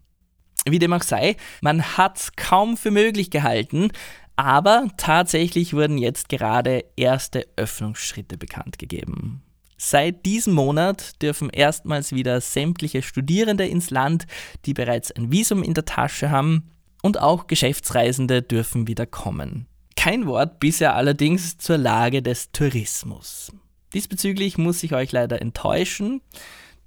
Wie 0.68 0.80
dem 0.80 0.92
auch 0.92 1.04
sei, 1.04 1.36
man 1.60 1.96
hat 1.96 2.18
es 2.18 2.32
kaum 2.34 2.76
für 2.76 2.90
möglich 2.90 3.30
gehalten, 3.30 3.92
aber 4.34 4.88
tatsächlich 4.96 5.72
wurden 5.72 5.98
jetzt 5.98 6.30
gerade 6.30 6.84
erste 6.96 7.46
Öffnungsschritte 7.54 8.36
bekannt 8.36 8.80
gegeben. 8.80 9.44
Seit 9.76 10.26
diesem 10.26 10.54
Monat 10.54 11.22
dürfen 11.22 11.48
erstmals 11.48 12.10
wieder 12.10 12.40
sämtliche 12.40 13.02
Studierende 13.02 13.68
ins 13.68 13.90
Land, 13.90 14.26
die 14.64 14.74
bereits 14.74 15.12
ein 15.12 15.30
Visum 15.30 15.62
in 15.62 15.74
der 15.74 15.84
Tasche 15.84 16.32
haben, 16.32 16.72
und 17.02 17.20
auch 17.20 17.46
Geschäftsreisende 17.46 18.42
dürfen 18.42 18.88
wieder 18.88 19.06
kommen. 19.06 19.68
Kein 20.04 20.26
Wort 20.26 20.60
bisher 20.60 20.96
allerdings 20.96 21.56
zur 21.56 21.78
Lage 21.78 22.20
des 22.20 22.52
Tourismus. 22.52 23.50
Diesbezüglich 23.94 24.58
muss 24.58 24.82
ich 24.82 24.92
euch 24.92 25.12
leider 25.12 25.40
enttäuschen. 25.40 26.20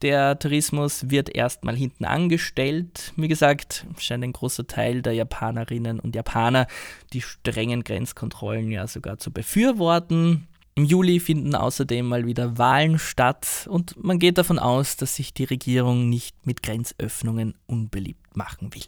Der 0.03 0.38
Tourismus 0.38 1.10
wird 1.10 1.36
erstmal 1.36 1.75
hinten 1.75 2.06
angestellt. 2.06 3.13
Wie 3.15 3.27
gesagt, 3.27 3.88
scheint 3.97 4.23
ein 4.23 4.34
großer 4.34 4.67
Teil 4.67 5.01
der 5.01 5.13
Japanerinnen 5.13 5.99
und 5.99 6.15
Japaner 6.15 6.67
die 7.12 7.21
strengen 7.21 7.84
Grenzkontrollen 7.84 8.69
ja 8.71 8.86
sogar 8.86 9.17
zu 9.17 9.32
befürworten. 9.32 10.47
Im 10.75 10.86
Juli 10.86 11.19
finden 11.19 11.56
außerdem 11.56 12.06
mal 12.06 12.27
wieder 12.27 12.60
Wahlen 12.60 12.99
statt 12.99 13.67
und 13.67 13.95
man 13.97 14.19
geht 14.19 14.38
davon 14.38 14.60
aus, 14.60 14.95
dass 14.95 15.15
sich 15.15 15.34
die 15.34 15.45
Regierung 15.45 16.08
nicht 16.08 16.45
mit 16.45 16.62
Grenzöffnungen 16.62 17.56
unbeliebt 17.65 18.38
machen 18.38 18.75
will. 18.75 18.86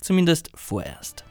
Zumindest 0.00 0.52
vorerst. 0.54 1.24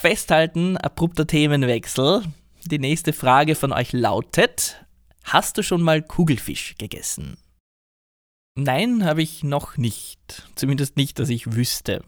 Festhalten, 0.00 0.78
abrupter 0.78 1.26
Themenwechsel. 1.26 2.22
Die 2.64 2.78
nächste 2.78 3.12
Frage 3.12 3.54
von 3.54 3.70
euch 3.70 3.92
lautet, 3.92 4.82
hast 5.24 5.58
du 5.58 5.62
schon 5.62 5.82
mal 5.82 6.00
Kugelfisch 6.00 6.76
gegessen? 6.78 7.36
Nein, 8.54 9.04
habe 9.04 9.20
ich 9.20 9.44
noch 9.44 9.76
nicht. 9.76 10.48
Zumindest 10.54 10.96
nicht, 10.96 11.18
dass 11.18 11.28
ich 11.28 11.52
wüsste. 11.52 12.02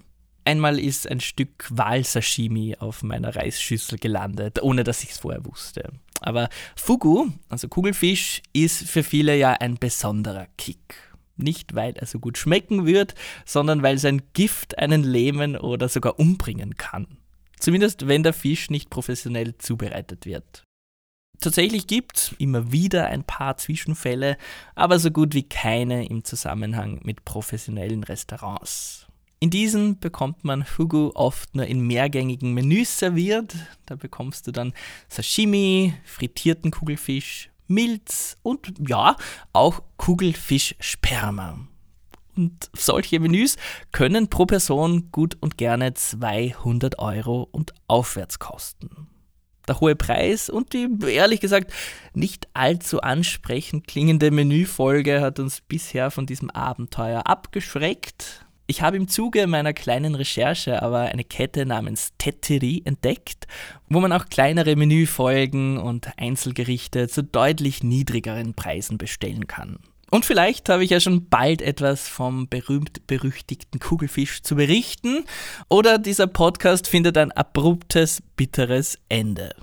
Einmal 0.47 0.79
ist 0.79 1.07
ein 1.07 1.21
Stück 1.21 1.69
Walsashimi 1.69 2.77
auf 2.79 3.03
meiner 3.03 3.37
Reisschüssel 3.37 3.99
gelandet, 3.99 4.63
ohne 4.63 4.85
dass 4.85 5.03
ich 5.03 5.11
es 5.11 5.19
vorher 5.19 5.45
wusste. 5.45 5.93
Aber 6.23 6.49
Fugu, 6.75 7.29
also 7.51 7.69
Kugelfisch, 7.69 8.41
ist 8.55 8.89
für 8.89 9.03
viele 9.03 9.37
ja 9.37 9.53
ein 9.53 9.75
besonderer 9.75 10.47
Kick. 10.57 10.95
Nicht, 11.37 11.75
weil 11.75 11.93
er 11.93 12.07
so 12.07 12.21
gut 12.21 12.39
schmecken 12.39 12.87
wird, 12.87 13.15
sondern 13.45 13.83
weil 13.83 13.99
sein 13.99 14.23
Gift 14.33 14.79
einen 14.79 15.03
lähmen 15.03 15.59
oder 15.59 15.91
sogar 15.91 16.19
umbringen 16.19 16.79
kann. 16.79 17.19
Zumindest 17.63 18.09
wenn 18.09 18.25
der 18.25 18.33
Fisch 18.33 18.71
nicht 18.71 18.91
professionell 18.91 19.57
zubereitet 19.57 20.27
wird. 20.27 20.65
Tatsächlich 21.39 21.87
gibt 21.87 22.17
es 22.17 22.35
immer 22.39 22.73
wieder 22.73 23.07
ein 23.07 23.23
paar 23.23 23.57
Zwischenfälle, 23.57 24.37
aber 24.75 24.99
so 24.99 25.13
gut 25.13 25.33
wie 25.33 25.45
keine 25.45 26.09
im 26.09 26.25
Zusammenhang 26.25 26.99
mit 27.05 27.25
professionellen 27.25 28.03
Restaurants. 28.03 29.07
In 29.39 29.51
diesen 29.51 30.01
bekommt 30.01 30.43
man 30.43 30.65
Fugu 30.65 31.13
oft 31.15 31.55
nur 31.55 31.67
in 31.67 31.87
mehrgängigen 31.87 32.53
Menüs 32.53 32.99
serviert. 32.99 33.55
Da 33.87 33.95
bekommst 33.95 34.49
du 34.49 34.51
dann 34.51 34.73
Sashimi, 35.09 35.95
frittierten 36.05 36.73
Kugelfisch, 36.73 37.49
Milz 37.69 38.39
und 38.43 38.75
ja, 38.89 39.17
auch 39.53 39.85
Kugelfischsperma. 39.99 41.69
Und 42.37 42.71
solche 42.75 43.21
Menüs 43.21 43.57
können 43.93 44.29
pro 44.29 44.47
Person 44.47 45.11
gut 45.13 45.37
und 45.41 45.59
gerne 45.59 45.95
200 45.95 46.99
Euro 46.99 47.49
und 47.51 47.75
aufwärts 47.89 48.39
kosten 48.39 49.09
der 49.69 49.81
hohe 49.81 49.97
Preis 49.97 50.51
und 50.51 50.73
die 50.73 50.89
ehrlich 51.07 51.41
gesagt 51.41 51.73
nicht 52.15 52.49
allzu 52.55 53.01
ansprechend 53.01 53.87
klingende 53.87 54.31
Menüfolge 54.31 55.21
hat 55.21 55.39
uns 55.39 55.61
bisher 55.61 56.11
von 56.11 56.27
diesem 56.27 56.51
Abenteuer 56.51 57.27
abgeschreckt. 57.27 58.47
Ich 58.67 58.81
habe 58.81 58.97
im 58.97 59.09
Zuge 59.09 59.47
meiner 59.47 59.73
kleinen 59.73 60.15
Recherche 60.15 60.83
aber 60.83 61.01
eine 61.01 61.25
Kette 61.25 61.67
namens 61.67 62.13
Tetteri 62.17 62.83
entdeckt, 62.85 63.47
wo 63.89 64.01
man 64.01 64.13
auch 64.13 64.27
kleinere 64.27 64.77
Menüfolgen 64.77 65.79
und 65.79 66.09
Einzelgerichte 66.17 67.09
zu 67.09 67.23
deutlich 67.23 67.83
niedrigeren 67.83 68.55
Preisen 68.55 68.99
bestellen 68.99 69.47
kann. 69.47 69.79
Und 70.13 70.27
vielleicht 70.27 70.69
habe 70.69 70.85
ich 70.85 70.91
ja 70.91 71.01
schon 71.01 71.31
bald 71.31 71.63
etwas 71.63 72.07
vom 72.07 72.47
berühmt-berüchtigten 72.47 73.81
Kugelfisch 73.81 74.43
zu 74.43 74.57
berichten 74.57 75.25
oder 75.71 75.97
dieser 75.97 76.27
Podcast 76.27 76.87
findet 76.87 77.17
ein 77.17 77.33
abruptes, 77.33 78.23
bitteres 78.37 78.99
Ende. 79.09 79.57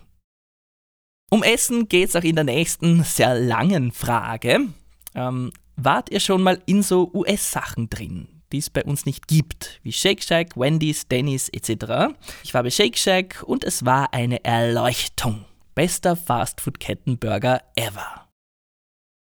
Um 1.29 1.43
Essen 1.43 1.87
geht 1.87 2.09
es 2.09 2.15
auch 2.15 2.23
in 2.23 2.33
der 2.33 2.45
nächsten 2.45 3.03
sehr 3.03 3.39
langen 3.39 3.91
Frage. 3.91 4.69
Ähm, 5.13 5.51
wart 5.75 6.09
ihr 6.09 6.19
schon 6.19 6.41
mal 6.41 6.59
in 6.65 6.81
so 6.81 7.11
US-Sachen 7.13 7.91
drin, 7.91 8.27
die 8.51 8.57
es 8.57 8.71
bei 8.71 8.83
uns 8.83 9.05
nicht 9.05 9.27
gibt, 9.27 9.79
wie 9.83 9.91
Shake 9.91 10.23
Shack, 10.23 10.57
Wendy's, 10.57 11.07
Denny's 11.07 11.49
etc.? 11.49 12.15
Ich 12.43 12.55
war 12.55 12.63
bei 12.63 12.71
Shake 12.71 12.97
Shack 12.97 13.43
und 13.45 13.63
es 13.63 13.85
war 13.85 14.15
eine 14.15 14.43
Erleuchtung. 14.43 15.45
Bester 15.75 16.15
Fastfood-Kettenburger 16.15 17.61
ever. 17.75 18.28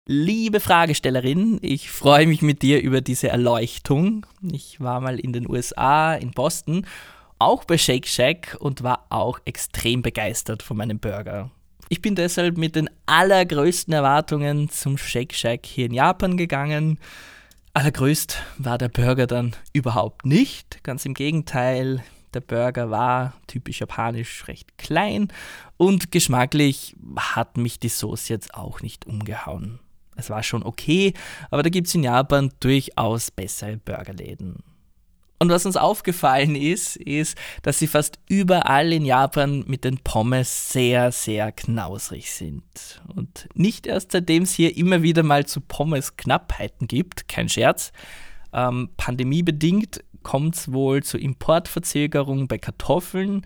Liebe 0.08 0.60
Fragestellerin, 0.60 1.60
ich 1.62 1.92
freue 1.92 2.26
mich 2.26 2.42
mit 2.42 2.64
dir 2.64 2.82
über 2.82 3.02
diese 3.02 3.30
Erleuchtung. 3.30 4.26
Ich 4.42 4.80
war 4.80 5.00
mal 5.00 5.20
in 5.20 5.32
den 5.32 5.48
USA, 5.48 6.16
in 6.16 6.32
Boston, 6.32 6.88
auch 7.38 7.66
bei 7.66 7.78
Shake 7.78 8.08
Shack 8.08 8.58
und 8.60 8.82
war 8.82 9.06
auch 9.10 9.40
extrem 9.46 10.02
begeistert 10.02 10.64
von 10.64 10.78
meinem 10.78 10.98
Burger. 10.98 11.52
Ich 11.88 12.02
bin 12.02 12.16
deshalb 12.16 12.58
mit 12.58 12.76
den 12.76 12.90
allergrößten 13.06 13.94
Erwartungen 13.94 14.70
zum 14.70 14.98
Shake 14.98 15.36
Shack 15.36 15.68
hier 15.68 15.86
in 15.86 15.94
Japan 15.94 16.36
gegangen. 16.36 16.98
Allergrößt 17.76 18.42
war 18.58 18.80
der 18.80 18.90
Burger 18.90 19.28
dann 19.28 19.56
überhaupt 19.72 20.26
nicht. 20.26 20.84
Ganz 20.84 21.06
im 21.06 21.14
Gegenteil, 21.14 22.04
der 22.34 22.42
Burger 22.42 22.90
war 22.90 23.34
typisch 23.46 23.82
japanisch 23.82 24.48
recht 24.48 24.80
klein 24.80 25.28
und 25.78 26.12
geschmacklich 26.12 26.96
hat 27.18 27.58
mich 27.58 27.80
die 27.80 27.90
Sauce 27.90 28.30
jetzt 28.30 28.56
auch 28.56 28.82
nicht 28.82 29.06
umgehauen. 29.06 29.80
Es 30.21 30.29
war 30.29 30.43
schon 30.43 30.63
okay, 30.63 31.13
aber 31.49 31.63
da 31.63 31.69
gibt 31.69 31.88
es 31.88 31.95
in 31.95 32.03
Japan 32.03 32.51
durchaus 32.60 33.31
bessere 33.31 33.77
Burgerläden. 33.77 34.63
Und 35.39 35.49
was 35.49 35.65
uns 35.65 35.75
aufgefallen 35.75 36.55
ist, 36.55 36.97
ist, 36.97 37.36
dass 37.63 37.79
sie 37.79 37.88
fast 37.88 38.19
überall 38.29 38.93
in 38.93 39.03
Japan 39.03 39.63
mit 39.65 39.84
den 39.86 39.97
Pommes 39.97 40.71
sehr, 40.71 41.12
sehr 41.12 41.51
knausrig 41.51 42.31
sind. 42.31 43.01
Und 43.15 43.49
nicht 43.55 43.88
erst 43.88 44.12
seitdem 44.12 44.43
es 44.43 44.53
hier 44.53 44.77
immer 44.77 45.01
wieder 45.01 45.23
mal 45.23 45.47
zu 45.47 45.60
Pommes-Knappheiten 45.60 46.88
gibt, 46.88 47.27
kein 47.27 47.49
Scherz, 47.49 47.91
ähm, 48.53 48.89
pandemiebedingt 48.97 50.03
kommt 50.23 50.55
es 50.55 50.71
wohl 50.71 51.01
zu 51.01 51.17
Importverzögerungen 51.17 52.47
bei 52.47 52.60
Kartoffeln. 52.60 53.45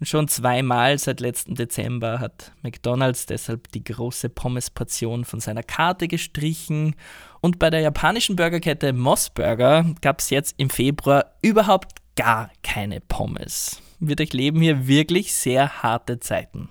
Und 0.00 0.06
schon 0.06 0.28
zweimal 0.28 0.98
seit 0.98 1.20
letztem 1.20 1.54
Dezember 1.54 2.20
hat 2.20 2.52
McDonald's 2.62 3.26
deshalb 3.26 3.70
die 3.72 3.84
große 3.84 4.28
Pommesportion 4.28 5.24
von 5.24 5.40
seiner 5.40 5.62
Karte 5.62 6.08
gestrichen. 6.08 6.96
Und 7.40 7.58
bei 7.58 7.70
der 7.70 7.80
japanischen 7.80 8.36
Burgerkette 8.36 8.92
Moss 8.92 9.30
Burger 9.30 9.84
gab 10.00 10.20
es 10.20 10.30
jetzt 10.30 10.54
im 10.58 10.70
Februar 10.70 11.26
überhaupt 11.42 12.00
gar 12.16 12.50
keine 12.62 13.00
Pommes. 13.00 13.80
Wir 14.00 14.16
durchleben 14.16 14.60
hier 14.60 14.86
wirklich 14.86 15.34
sehr 15.34 15.82
harte 15.82 16.20
Zeiten. 16.20 16.68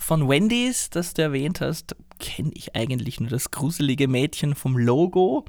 Von 0.00 0.28
Wendy's, 0.28 0.90
das 0.90 1.14
du 1.14 1.22
erwähnt 1.22 1.60
hast, 1.60 1.94
kenne 2.18 2.50
ich 2.54 2.74
eigentlich 2.74 3.20
nur 3.20 3.28
das 3.28 3.50
gruselige 3.50 4.08
Mädchen 4.08 4.54
vom 4.54 4.78
Logo. 4.78 5.44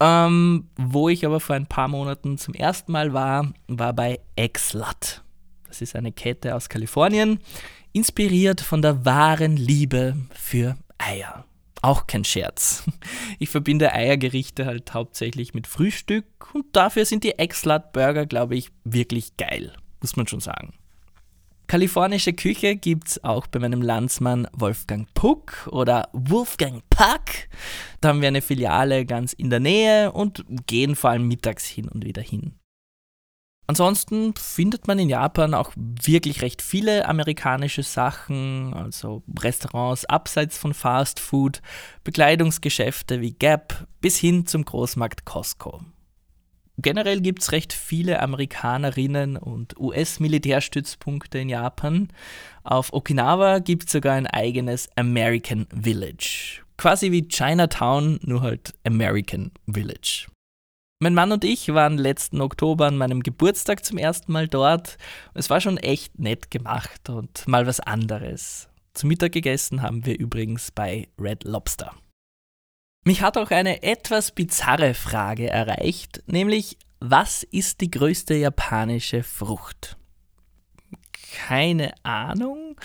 Ähm, 0.00 0.68
wo 0.76 1.08
ich 1.08 1.24
aber 1.24 1.40
vor 1.40 1.56
ein 1.56 1.66
paar 1.66 1.88
Monaten 1.88 2.36
zum 2.36 2.54
ersten 2.54 2.92
Mal 2.92 3.12
war, 3.12 3.52
war 3.68 3.92
bei 3.92 4.20
Exlat. 4.36 5.22
Das 5.72 5.80
ist 5.80 5.96
eine 5.96 6.12
Kette 6.12 6.54
aus 6.54 6.68
Kalifornien, 6.68 7.38
inspiriert 7.94 8.60
von 8.60 8.82
der 8.82 9.06
wahren 9.06 9.56
Liebe 9.56 10.18
für 10.34 10.76
Eier. 10.98 11.46
Auch 11.80 12.06
kein 12.06 12.26
Scherz. 12.26 12.84
Ich 13.38 13.48
verbinde 13.48 13.90
Eiergerichte 13.90 14.66
halt 14.66 14.92
hauptsächlich 14.92 15.54
mit 15.54 15.66
Frühstück 15.66 16.26
und 16.54 16.66
dafür 16.76 17.06
sind 17.06 17.24
die 17.24 17.38
Exlat 17.38 17.94
Burger, 17.94 18.26
glaube 18.26 18.54
ich, 18.54 18.68
wirklich 18.84 19.38
geil, 19.38 19.72
muss 20.02 20.14
man 20.14 20.26
schon 20.26 20.40
sagen. 20.40 20.74
Kalifornische 21.68 22.34
Küche 22.34 22.76
gibt 22.76 23.08
es 23.08 23.24
auch 23.24 23.46
bei 23.46 23.58
meinem 23.58 23.80
Landsmann 23.80 24.48
Wolfgang 24.52 25.08
Puck 25.14 25.70
oder 25.72 26.10
Wolfgang 26.12 26.82
Puck. 26.90 27.48
Da 28.02 28.10
haben 28.10 28.20
wir 28.20 28.28
eine 28.28 28.42
Filiale 28.42 29.06
ganz 29.06 29.32
in 29.32 29.48
der 29.48 29.60
Nähe 29.60 30.12
und 30.12 30.44
gehen 30.66 30.96
vor 30.96 31.08
allem 31.08 31.26
mittags 31.28 31.66
hin 31.66 31.88
und 31.88 32.04
wieder 32.04 32.20
hin. 32.20 32.58
Ansonsten 33.66 34.34
findet 34.36 34.86
man 34.86 34.98
in 34.98 35.08
Japan 35.08 35.54
auch 35.54 35.72
wirklich 35.76 36.42
recht 36.42 36.62
viele 36.62 37.08
amerikanische 37.08 37.82
Sachen, 37.82 38.74
also 38.74 39.22
Restaurants 39.38 40.04
abseits 40.04 40.58
von 40.58 40.74
Fast 40.74 41.20
Food, 41.20 41.62
Bekleidungsgeschäfte 42.04 43.20
wie 43.20 43.32
Gap 43.32 43.86
bis 44.00 44.18
hin 44.18 44.46
zum 44.46 44.64
Großmarkt 44.64 45.24
Costco. 45.24 45.80
Generell 46.78 47.20
gibt 47.20 47.42
es 47.42 47.52
recht 47.52 47.72
viele 47.72 48.20
Amerikanerinnen 48.20 49.36
und 49.36 49.78
US-Militärstützpunkte 49.78 51.38
in 51.38 51.48
Japan. 51.48 52.08
Auf 52.64 52.92
Okinawa 52.92 53.60
gibt 53.60 53.86
es 53.86 53.92
sogar 53.92 54.14
ein 54.14 54.26
eigenes 54.26 54.88
American 54.96 55.66
Village. 55.70 56.62
Quasi 56.78 57.12
wie 57.12 57.28
Chinatown, 57.28 58.18
nur 58.22 58.40
halt 58.40 58.74
American 58.84 59.52
Village. 59.66 60.26
Mein 61.02 61.14
Mann 61.14 61.32
und 61.32 61.42
ich 61.42 61.74
waren 61.74 61.98
letzten 61.98 62.40
Oktober 62.40 62.86
an 62.86 62.96
meinem 62.96 63.24
Geburtstag 63.24 63.84
zum 63.84 63.98
ersten 63.98 64.30
Mal 64.30 64.46
dort. 64.46 64.98
Es 65.34 65.50
war 65.50 65.60
schon 65.60 65.76
echt 65.76 66.20
nett 66.20 66.48
gemacht 66.52 67.08
und 67.08 67.48
mal 67.48 67.66
was 67.66 67.80
anderes. 67.80 68.68
Zum 68.94 69.08
Mittag 69.08 69.32
gegessen 69.32 69.82
haben 69.82 70.06
wir 70.06 70.16
übrigens 70.16 70.70
bei 70.70 71.08
Red 71.18 71.42
Lobster. 71.42 71.92
Mich 73.04 73.20
hat 73.20 73.36
auch 73.36 73.50
eine 73.50 73.82
etwas 73.82 74.30
bizarre 74.30 74.94
Frage 74.94 75.50
erreicht, 75.50 76.22
nämlich 76.26 76.78
was 77.00 77.42
ist 77.42 77.80
die 77.80 77.90
größte 77.90 78.34
japanische 78.34 79.24
Frucht? 79.24 79.96
Keine 81.32 81.94
Ahnung. 82.04 82.76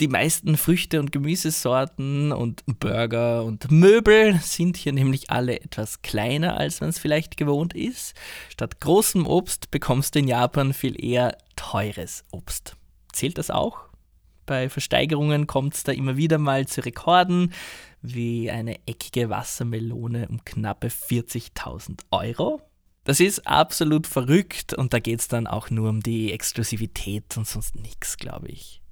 Die 0.00 0.08
meisten 0.08 0.56
Früchte 0.56 0.98
und 0.98 1.12
Gemüsesorten 1.12 2.32
und 2.32 2.64
Burger 2.80 3.44
und 3.44 3.70
Möbel 3.70 4.40
sind 4.42 4.76
hier 4.76 4.92
nämlich 4.92 5.30
alle 5.30 5.60
etwas 5.60 6.02
kleiner, 6.02 6.56
als 6.56 6.80
man 6.80 6.90
es 6.90 6.98
vielleicht 6.98 7.36
gewohnt 7.36 7.74
ist. 7.74 8.14
Statt 8.48 8.80
großem 8.80 9.24
Obst 9.24 9.70
bekommst 9.70 10.14
du 10.14 10.18
in 10.18 10.26
Japan 10.26 10.74
viel 10.74 11.02
eher 11.02 11.38
teures 11.54 12.24
Obst. 12.32 12.76
Zählt 13.12 13.38
das 13.38 13.50
auch? 13.50 13.84
Bei 14.46 14.68
Versteigerungen 14.68 15.46
kommt 15.46 15.74
es 15.74 15.84
da 15.84 15.92
immer 15.92 16.16
wieder 16.16 16.38
mal 16.38 16.66
zu 16.66 16.84
Rekorden 16.84 17.52
wie 18.02 18.50
eine 18.50 18.80
eckige 18.86 19.30
Wassermelone 19.30 20.26
um 20.28 20.44
knappe 20.44 20.88
40.000 20.88 22.00
Euro. 22.10 22.60
Das 23.04 23.20
ist 23.20 23.46
absolut 23.46 24.08
verrückt 24.08 24.74
und 24.74 24.92
da 24.92 24.98
geht 24.98 25.20
es 25.20 25.28
dann 25.28 25.46
auch 25.46 25.70
nur 25.70 25.88
um 25.88 26.00
die 26.00 26.32
Exklusivität 26.32 27.36
und 27.36 27.46
sonst 27.46 27.76
nichts, 27.76 28.16
glaube 28.16 28.48
ich. 28.48 28.83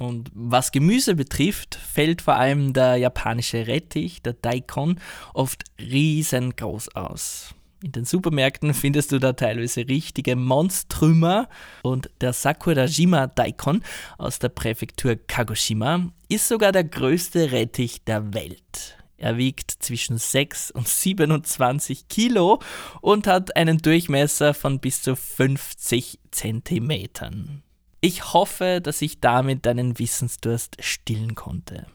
Und 0.00 0.30
was 0.32 0.72
Gemüse 0.72 1.14
betrifft, 1.14 1.74
fällt 1.74 2.22
vor 2.22 2.36
allem 2.36 2.72
der 2.72 2.96
japanische 2.96 3.66
Rettich, 3.66 4.22
der 4.22 4.32
Daikon, 4.32 4.98
oft 5.34 5.64
riesengroß 5.78 6.96
aus. 6.96 7.54
In 7.84 7.92
den 7.92 8.06
Supermärkten 8.06 8.72
findest 8.72 9.12
du 9.12 9.18
da 9.18 9.34
teilweise 9.34 9.86
richtige 9.86 10.36
Monstrümer 10.36 11.50
und 11.82 12.08
der 12.22 12.32
Sakurajima 12.32 13.26
Daikon 13.26 13.82
aus 14.16 14.38
der 14.38 14.48
Präfektur 14.48 15.16
Kagoshima 15.16 16.08
ist 16.30 16.48
sogar 16.48 16.72
der 16.72 16.84
größte 16.84 17.52
Rettich 17.52 18.02
der 18.04 18.32
Welt. 18.32 18.96
Er 19.18 19.36
wiegt 19.36 19.70
zwischen 19.70 20.16
6 20.16 20.70
und 20.70 20.88
27 20.88 22.08
Kilo 22.08 22.62
und 23.02 23.26
hat 23.26 23.54
einen 23.54 23.76
Durchmesser 23.76 24.54
von 24.54 24.80
bis 24.80 25.02
zu 25.02 25.14
50 25.14 26.20
Zentimetern. 26.30 27.62
Ich 28.02 28.32
hoffe, 28.32 28.80
dass 28.82 29.02
ich 29.02 29.20
damit 29.20 29.66
deinen 29.66 29.98
Wissensdurst 29.98 30.78
stillen 30.80 31.34
konnte. 31.34 31.86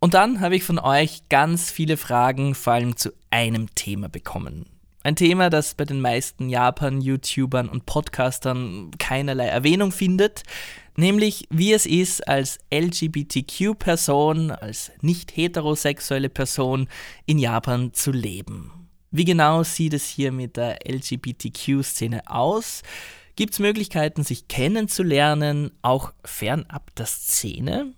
Und 0.00 0.12
dann 0.12 0.40
habe 0.40 0.56
ich 0.56 0.64
von 0.64 0.78
euch 0.78 1.30
ganz 1.30 1.70
viele 1.70 1.96
Fragen 1.96 2.54
vor 2.54 2.74
allem 2.74 2.98
zu 2.98 3.12
einem 3.30 3.74
Thema 3.74 4.10
bekommen. 4.10 4.66
Ein 5.02 5.16
Thema, 5.16 5.48
das 5.48 5.76
bei 5.76 5.86
den 5.86 6.02
meisten 6.02 6.50
Japan-YouTubern 6.50 7.70
und 7.70 7.86
Podcastern 7.86 8.90
keinerlei 8.98 9.46
Erwähnung 9.46 9.92
findet, 9.92 10.42
nämlich 10.96 11.46
wie 11.50 11.72
es 11.72 11.86
ist, 11.86 12.26
als 12.26 12.58
LGBTQ-Person, 12.72 14.50
als 14.50 14.92
nicht 15.00 15.36
heterosexuelle 15.36 16.28
Person 16.28 16.88
in 17.26 17.38
Japan 17.38 17.92
zu 17.92 18.12
leben. 18.12 18.72
Wie 19.10 19.24
genau 19.24 19.62
sieht 19.64 19.94
es 19.94 20.06
hier 20.06 20.30
mit 20.30 20.56
der 20.56 20.78
LGBTQ-Szene 20.88 22.22
aus? 22.28 22.82
Gibt 23.34 23.54
es 23.54 23.58
Möglichkeiten, 23.58 24.22
sich 24.22 24.48
kennenzulernen, 24.48 25.72
auch 25.82 26.12
fernab 26.24 26.94
der 26.94 27.06
Szene? 27.06 27.94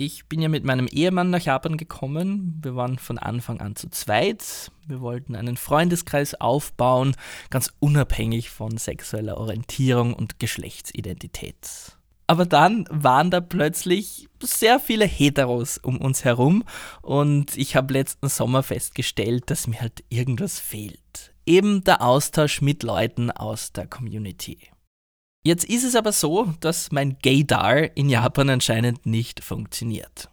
Ich 0.00 0.26
bin 0.26 0.40
ja 0.40 0.48
mit 0.48 0.62
meinem 0.62 0.86
Ehemann 0.86 1.30
nach 1.30 1.40
Japan 1.40 1.76
gekommen. 1.76 2.60
Wir 2.62 2.76
waren 2.76 3.00
von 3.00 3.18
Anfang 3.18 3.60
an 3.60 3.74
zu 3.74 3.90
zweit. 3.90 4.70
Wir 4.86 5.00
wollten 5.00 5.34
einen 5.34 5.56
Freundeskreis 5.56 6.36
aufbauen, 6.36 7.16
ganz 7.50 7.72
unabhängig 7.80 8.48
von 8.48 8.78
sexueller 8.78 9.38
Orientierung 9.38 10.14
und 10.14 10.38
Geschlechtsidentität. 10.38 11.96
Aber 12.28 12.46
dann 12.46 12.84
waren 12.90 13.32
da 13.32 13.40
plötzlich 13.40 14.28
sehr 14.40 14.78
viele 14.78 15.04
Heteros 15.04 15.78
um 15.78 16.00
uns 16.00 16.24
herum 16.24 16.62
und 17.02 17.56
ich 17.56 17.74
habe 17.74 17.92
letzten 17.92 18.28
Sommer 18.28 18.62
festgestellt, 18.62 19.50
dass 19.50 19.66
mir 19.66 19.80
halt 19.80 20.04
irgendwas 20.10 20.60
fehlt. 20.60 21.34
Eben 21.44 21.82
der 21.82 22.02
Austausch 22.02 22.60
mit 22.60 22.84
Leuten 22.84 23.32
aus 23.32 23.72
der 23.72 23.88
Community. 23.88 24.58
Jetzt 25.44 25.64
ist 25.64 25.84
es 25.84 25.94
aber 25.94 26.12
so, 26.12 26.52
dass 26.60 26.90
mein 26.92 27.18
Gaydar 27.22 27.96
in 27.96 28.08
Japan 28.08 28.50
anscheinend 28.50 29.06
nicht 29.06 29.42
funktioniert. 29.42 30.28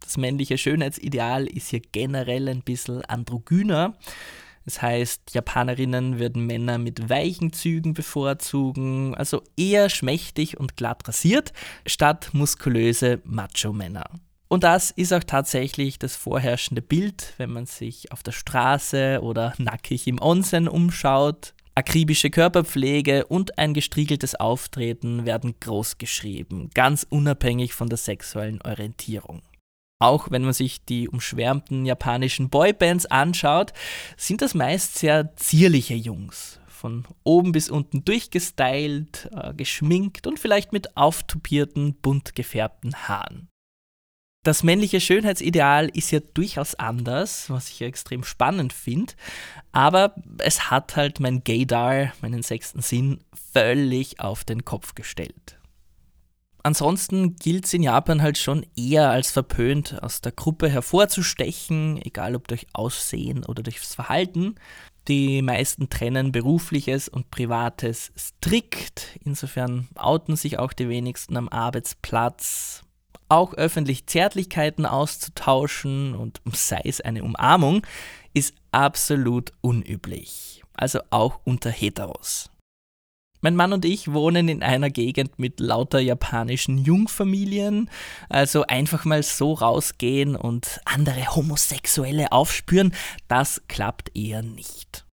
Das 0.00 0.16
männliche 0.16 0.58
Schönheitsideal 0.58 1.46
ist 1.46 1.68
hier 1.68 1.80
generell 1.80 2.48
ein 2.48 2.62
bisschen 2.62 3.04
androgyner. 3.04 3.96
Das 4.64 4.80
heißt, 4.80 5.34
Japanerinnen 5.34 6.18
würden 6.18 6.46
Männer 6.46 6.78
mit 6.78 7.08
weichen 7.08 7.52
Zügen 7.52 7.94
bevorzugen, 7.94 9.14
also 9.14 9.42
eher 9.56 9.88
schmächtig 9.88 10.60
und 10.60 10.76
glatt 10.76 11.08
rasiert, 11.08 11.52
statt 11.86 12.30
muskulöse 12.32 13.20
Macho-Männer. 13.24 14.04
Und 14.48 14.64
das 14.64 14.90
ist 14.90 15.12
auch 15.14 15.24
tatsächlich 15.24 15.98
das 15.98 16.14
vorherrschende 16.14 16.82
Bild, 16.82 17.32
wenn 17.38 17.50
man 17.50 17.64
sich 17.64 18.12
auf 18.12 18.22
der 18.22 18.32
Straße 18.32 19.20
oder 19.22 19.54
nackig 19.56 20.06
im 20.06 20.20
Onsen 20.20 20.68
umschaut. 20.68 21.54
Akribische 21.74 22.28
Körperpflege 22.28 23.24
und 23.24 23.58
ein 23.58 23.72
gestriegeltes 23.72 24.34
Auftreten 24.34 25.24
werden 25.24 25.54
großgeschrieben, 25.58 26.68
ganz 26.74 27.06
unabhängig 27.08 27.72
von 27.72 27.88
der 27.88 27.96
sexuellen 27.96 28.60
Orientierung. 28.60 29.40
Auch 29.98 30.30
wenn 30.30 30.42
man 30.42 30.52
sich 30.52 30.84
die 30.84 31.08
umschwärmten 31.08 31.86
japanischen 31.86 32.50
Boybands 32.50 33.06
anschaut, 33.06 33.72
sind 34.18 34.42
das 34.42 34.52
meist 34.52 34.98
sehr 34.98 35.34
zierliche 35.36 35.94
Jungs. 35.94 36.60
Von 36.66 37.06
oben 37.22 37.52
bis 37.52 37.70
unten 37.70 38.04
durchgestylt, 38.04 39.30
äh, 39.34 39.54
geschminkt 39.54 40.26
und 40.26 40.40
vielleicht 40.40 40.72
mit 40.72 40.96
auftupierten, 40.96 41.94
bunt 41.94 42.34
gefärbten 42.34 42.94
Haaren. 43.08 43.48
Das 44.44 44.64
männliche 44.64 45.00
Schönheitsideal 45.00 45.88
ist 45.88 46.10
ja 46.10 46.18
durchaus 46.18 46.74
anders, 46.74 47.48
was 47.48 47.68
ich 47.68 47.78
ja 47.78 47.86
extrem 47.86 48.24
spannend 48.24 48.72
finde, 48.72 49.12
aber 49.70 50.16
es 50.38 50.68
hat 50.68 50.96
halt 50.96 51.20
mein 51.20 51.44
Gaydar, 51.44 52.12
meinen 52.22 52.42
sechsten 52.42 52.82
Sinn, 52.82 53.20
völlig 53.52 54.18
auf 54.18 54.42
den 54.42 54.64
Kopf 54.64 54.96
gestellt. 54.96 55.58
Ansonsten 56.64 57.36
gilt 57.36 57.66
es 57.66 57.74
in 57.74 57.84
Japan 57.84 58.20
halt 58.20 58.36
schon 58.36 58.66
eher 58.76 59.10
als 59.10 59.30
verpönt, 59.30 60.02
aus 60.02 60.20
der 60.20 60.32
Gruppe 60.32 60.68
hervorzustechen, 60.68 62.00
egal 62.02 62.34
ob 62.34 62.48
durch 62.48 62.66
Aussehen 62.72 63.44
oder 63.44 63.62
durchs 63.62 63.94
Verhalten. 63.94 64.56
Die 65.08 65.42
meisten 65.42 65.88
trennen 65.88 66.32
berufliches 66.32 67.08
und 67.08 67.30
privates 67.30 68.12
strikt, 68.16 69.18
insofern 69.24 69.88
outen 69.94 70.34
sich 70.34 70.58
auch 70.58 70.72
die 70.72 70.88
wenigsten 70.88 71.36
am 71.36 71.48
Arbeitsplatz, 71.48 72.84
auch 73.32 73.54
öffentlich 73.54 74.06
Zärtlichkeiten 74.06 74.84
auszutauschen 74.84 76.14
und 76.14 76.40
sei 76.52 76.82
es 76.84 77.00
eine 77.00 77.24
Umarmung, 77.24 77.86
ist 78.34 78.54
absolut 78.72 79.52
unüblich. 79.62 80.62
Also 80.74 81.00
auch 81.10 81.40
unter 81.44 81.70
Heteros. 81.70 82.50
Mein 83.40 83.56
Mann 83.56 83.72
und 83.72 83.84
ich 83.84 84.12
wohnen 84.12 84.48
in 84.48 84.62
einer 84.62 84.90
Gegend 84.90 85.38
mit 85.38 85.60
lauter 85.60 85.98
japanischen 85.98 86.78
Jungfamilien, 86.78 87.90
also 88.28 88.64
einfach 88.66 89.04
mal 89.04 89.22
so 89.22 89.54
rausgehen 89.54 90.36
und 90.36 90.80
andere 90.84 91.34
Homosexuelle 91.34 92.30
aufspüren, 92.32 92.94
das 93.28 93.62
klappt 93.66 94.14
eher 94.14 94.42
nicht. 94.42 95.04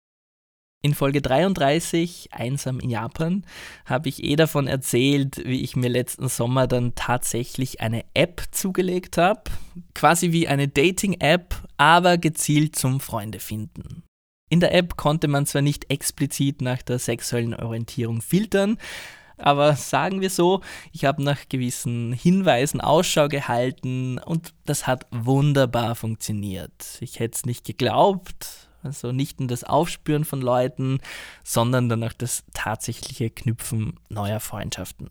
In 0.82 0.94
Folge 0.94 1.22
33, 1.22 2.30
Einsam 2.32 2.80
in 2.80 2.90
Japan, 2.90 3.44
habe 3.84 4.08
ich 4.08 4.24
eh 4.24 4.38
davon 4.38 4.66
erzählt, 4.66 5.42
wie 5.44 5.62
ich 5.62 5.76
mir 5.76 5.90
letzten 5.90 6.30
Sommer 6.30 6.68
dann 6.68 6.96
tatsächlich 6.96 7.82
eine 7.82 8.06
App 8.14 8.44
zugelegt 8.52 9.18
habe. 9.18 9.42
Quasi 9.94 10.32
wie 10.32 10.48
eine 10.48 10.70
Dating-App, 10.70 11.54
aber 11.76 12.18
gezielt 12.18 12.78
zum 12.78 13.02
Freunde 13.02 13.40
finden. 13.40 14.04
In 14.50 14.62
der 14.62 14.74
App 14.74 14.96
konnte 14.96 15.28
man 15.28 15.46
zwar 15.46 15.62
nicht 15.62 15.92
explizit 15.92 16.62
nach 16.62 16.82
der 16.82 16.98
sexuellen 16.98 17.56
Orientierung 17.56 18.22
filtern, 18.22 18.78
aber 19.38 19.76
sagen 19.76 20.22
wir 20.22 20.30
so, 20.30 20.62
ich 20.94 21.04
habe 21.04 21.22
nach 21.22 21.50
gewissen 21.50 22.14
Hinweisen 22.14 22.80
Ausschau 22.80 23.28
gehalten 23.28 24.18
und 24.18 24.54
das 24.66 24.88
hat 24.88 25.08
wunderbar 25.12 25.96
funktioniert. 25.96 26.72
Ich 27.02 27.20
hätte 27.20 27.36
es 27.36 27.46
nicht 27.46 27.66
geglaubt, 27.66 28.69
also 28.84 29.12
nicht 29.12 29.40
nur 29.40 29.48
das 29.48 29.64
Aufspüren 29.64 30.26
von 30.26 30.42
Leuten, 30.42 31.00
sondern 31.44 31.90
dann 31.90 32.04
auch 32.04 32.14
das 32.14 32.44
tatsächliche 32.54 33.30
Knüpfen 33.30 34.00
neuer 34.10 34.40
Freundschaften. 34.40 35.10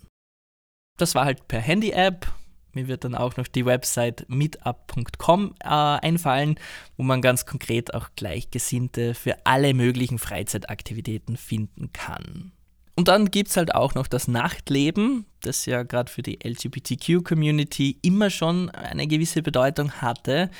Das 0.97 1.15
war 1.15 1.25
halt 1.25 1.47
per 1.49 1.61
Handy-App. 1.61 2.27
Mir 2.73 2.89
wird 2.89 3.05
dann 3.05 3.15
auch 3.15 3.37
noch 3.37 3.49
die 3.49 3.65
Website 3.65 4.27
meetup.com 4.29 5.55
äh, 5.61 5.67
einfallen, 5.67 6.59
wo 6.97 7.03
man 7.03 7.23
ganz 7.23 7.47
konkret 7.47 7.95
auch 7.95 8.11
Gleichgesinnte 8.15 9.15
für 9.15 9.47
alle 9.47 9.75
möglichen 9.75 10.19
Freizeitaktivitäten 10.19 11.37
finden 11.37 11.93
kann. 11.93 12.53
Und 12.99 13.07
dann 13.07 13.31
gibt 13.31 13.51
es 13.51 13.57
halt 13.57 13.77
auch 13.77 13.95
noch 13.95 14.09
das 14.09 14.27
Nachtleben, 14.27 15.25
das 15.43 15.67
ja 15.67 15.85
gerade 15.85 16.11
für 16.11 16.23
die 16.23 16.41
LGBTQ-Community 16.45 17.99
immer 18.03 18.29
schon 18.29 18.71
eine 18.71 19.07
gewisse 19.07 19.41
Bedeutung 19.41 19.93
hatte. 20.03 20.51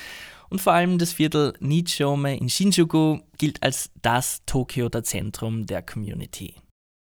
Und 0.49 0.61
vor 0.61 0.73
allem 0.73 0.97
das 0.97 1.13
Viertel 1.13 1.53
Nichome 1.59 2.37
in 2.37 2.49
Shinjuku 2.49 3.19
gilt 3.37 3.61
als 3.61 3.91
das 4.01 4.41
Tokioter 4.45 5.03
Zentrum 5.03 5.65
der 5.65 5.81
Community. 5.81 6.55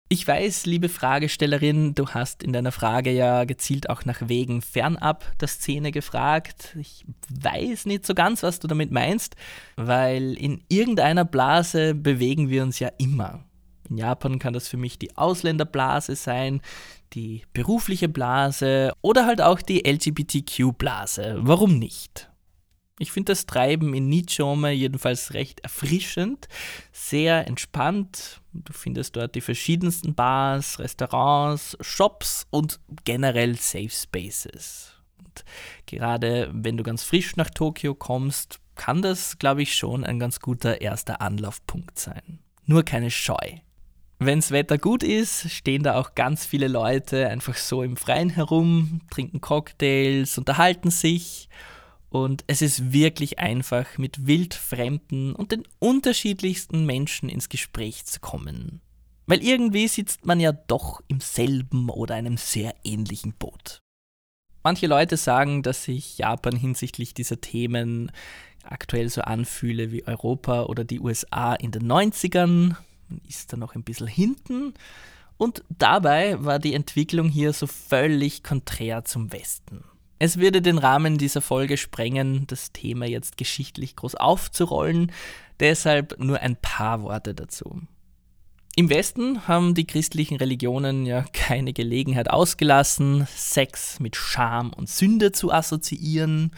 Ich 0.09 0.25
weiß, 0.25 0.65
liebe 0.65 0.87
Fragestellerin, 0.87 1.93
du 1.93 2.07
hast 2.07 2.41
in 2.41 2.53
deiner 2.53 2.71
Frage 2.71 3.11
ja 3.11 3.43
gezielt 3.43 3.89
auch 3.89 4.05
nach 4.05 4.29
Wegen 4.29 4.61
fernab 4.61 5.25
der 5.39 5.49
Szene 5.49 5.91
gefragt. 5.91 6.77
Ich 6.79 7.05
weiß 7.29 7.85
nicht 7.87 8.05
so 8.05 8.13
ganz, 8.13 8.41
was 8.41 8.59
du 8.59 8.67
damit 8.67 8.89
meinst, 8.89 9.35
weil 9.75 10.33
in 10.35 10.63
irgendeiner 10.69 11.25
Blase 11.25 11.93
bewegen 11.93 12.49
wir 12.49 12.63
uns 12.63 12.79
ja 12.79 12.89
immer. 12.97 13.43
In 13.89 13.97
Japan 13.97 14.39
kann 14.39 14.53
das 14.53 14.69
für 14.69 14.77
mich 14.77 14.97
die 14.97 15.17
Ausländerblase 15.17 16.15
sein, 16.15 16.61
die 17.11 17.43
berufliche 17.51 18.07
Blase 18.07 18.93
oder 19.01 19.25
halt 19.25 19.41
auch 19.41 19.61
die 19.61 19.85
LGBTQ-Blase. 19.85 21.35
Warum 21.39 21.79
nicht? 21.79 22.29
Ich 22.99 23.11
finde 23.11 23.31
das 23.31 23.45
Treiben 23.45 23.93
in 23.93 24.09
Nichome 24.09 24.71
jedenfalls 24.71 25.33
recht 25.33 25.59
erfrischend, 25.59 26.47
sehr 26.91 27.47
entspannt. 27.47 28.41
Du 28.53 28.73
findest 28.73 29.15
dort 29.15 29.35
die 29.35 29.41
verschiedensten 29.41 30.15
Bars, 30.15 30.79
Restaurants, 30.79 31.77
Shops 31.81 32.47
und 32.49 32.79
generell 33.05 33.55
Safe 33.55 33.89
Spaces. 33.91 34.93
Und 35.19 35.45
gerade 35.85 36.49
wenn 36.51 36.77
du 36.77 36.83
ganz 36.83 37.03
frisch 37.03 37.35
nach 37.35 37.51
Tokio 37.51 37.93
kommst, 37.93 38.59
kann 38.75 39.01
das, 39.01 39.37
glaube 39.37 39.61
ich, 39.61 39.75
schon 39.75 40.03
ein 40.03 40.19
ganz 40.19 40.39
guter 40.39 40.81
erster 40.81 41.21
Anlaufpunkt 41.21 41.99
sein. 41.99 42.39
Nur 42.65 42.83
keine 42.83 43.11
Scheu. 43.11 43.59
Wenns 44.19 44.49
Wetter 44.49 44.79
gut 44.79 45.03
ist, 45.03 45.51
stehen 45.51 45.83
da 45.83 45.99
auch 45.99 46.15
ganz 46.15 46.43
viele 46.45 46.67
Leute 46.67 47.27
einfach 47.27 47.55
so 47.55 47.83
im 47.83 47.97
Freien 47.97 48.31
herum, 48.31 49.01
trinken 49.11 49.41
Cocktails, 49.41 50.39
unterhalten 50.39 50.89
sich 50.89 51.49
und 52.23 52.43
es 52.47 52.61
ist 52.61 52.91
wirklich 52.91 53.39
einfach, 53.39 53.97
mit 53.97 54.27
wildfremden 54.27 55.35
und 55.35 55.51
den 55.51 55.63
unterschiedlichsten 55.79 56.85
Menschen 56.85 57.29
ins 57.29 57.49
Gespräch 57.49 58.05
zu 58.05 58.19
kommen. 58.19 58.81
Weil 59.25 59.43
irgendwie 59.43 59.87
sitzt 59.87 60.25
man 60.25 60.39
ja 60.39 60.51
doch 60.53 61.01
im 61.07 61.19
selben 61.19 61.89
oder 61.89 62.15
einem 62.15 62.37
sehr 62.37 62.73
ähnlichen 62.83 63.33
Boot. 63.33 63.81
Manche 64.63 64.87
Leute 64.87 65.17
sagen, 65.17 65.63
dass 65.63 65.83
sich 65.83 66.17
Japan 66.17 66.55
hinsichtlich 66.55 67.13
dieser 67.13 67.39
Themen 67.39 68.11
aktuell 68.63 69.09
so 69.09 69.21
anfühle 69.21 69.91
wie 69.91 70.05
Europa 70.05 70.63
oder 70.63 70.83
die 70.83 70.99
USA 70.99 71.53
in 71.53 71.71
den 71.71 71.89
90ern. 71.89 72.75
Man 73.09 73.21
ist 73.27 73.53
da 73.53 73.57
noch 73.57 73.75
ein 73.75 73.83
bisschen 73.83 74.07
hinten. 74.07 74.73
Und 75.37 75.63
dabei 75.69 76.43
war 76.43 76.59
die 76.59 76.73
Entwicklung 76.73 77.29
hier 77.29 77.53
so 77.53 77.67
völlig 77.67 78.43
konträr 78.43 79.05
zum 79.05 79.31
Westen. 79.31 79.83
Es 80.19 80.39
würde 80.39 80.61
den 80.61 80.77
Rahmen 80.77 81.17
dieser 81.17 81.41
Folge 81.41 81.77
sprengen, 81.77 82.47
das 82.47 82.71
Thema 82.71 83.05
jetzt 83.05 83.37
geschichtlich 83.37 83.95
groß 83.95 84.15
aufzurollen, 84.15 85.11
deshalb 85.59 86.19
nur 86.19 86.39
ein 86.39 86.55
paar 86.55 87.03
Worte 87.03 87.35
dazu. 87.35 87.81
Im 88.75 88.89
Westen 88.89 89.47
haben 89.47 89.73
die 89.73 89.87
christlichen 89.87 90.37
Religionen 90.37 91.05
ja 91.05 91.25
keine 91.33 91.73
Gelegenheit 91.73 92.29
ausgelassen, 92.29 93.27
Sex 93.35 93.99
mit 93.99 94.15
Scham 94.15 94.71
und 94.71 94.87
Sünde 94.87 95.31
zu 95.31 95.51
assoziieren, 95.51 96.51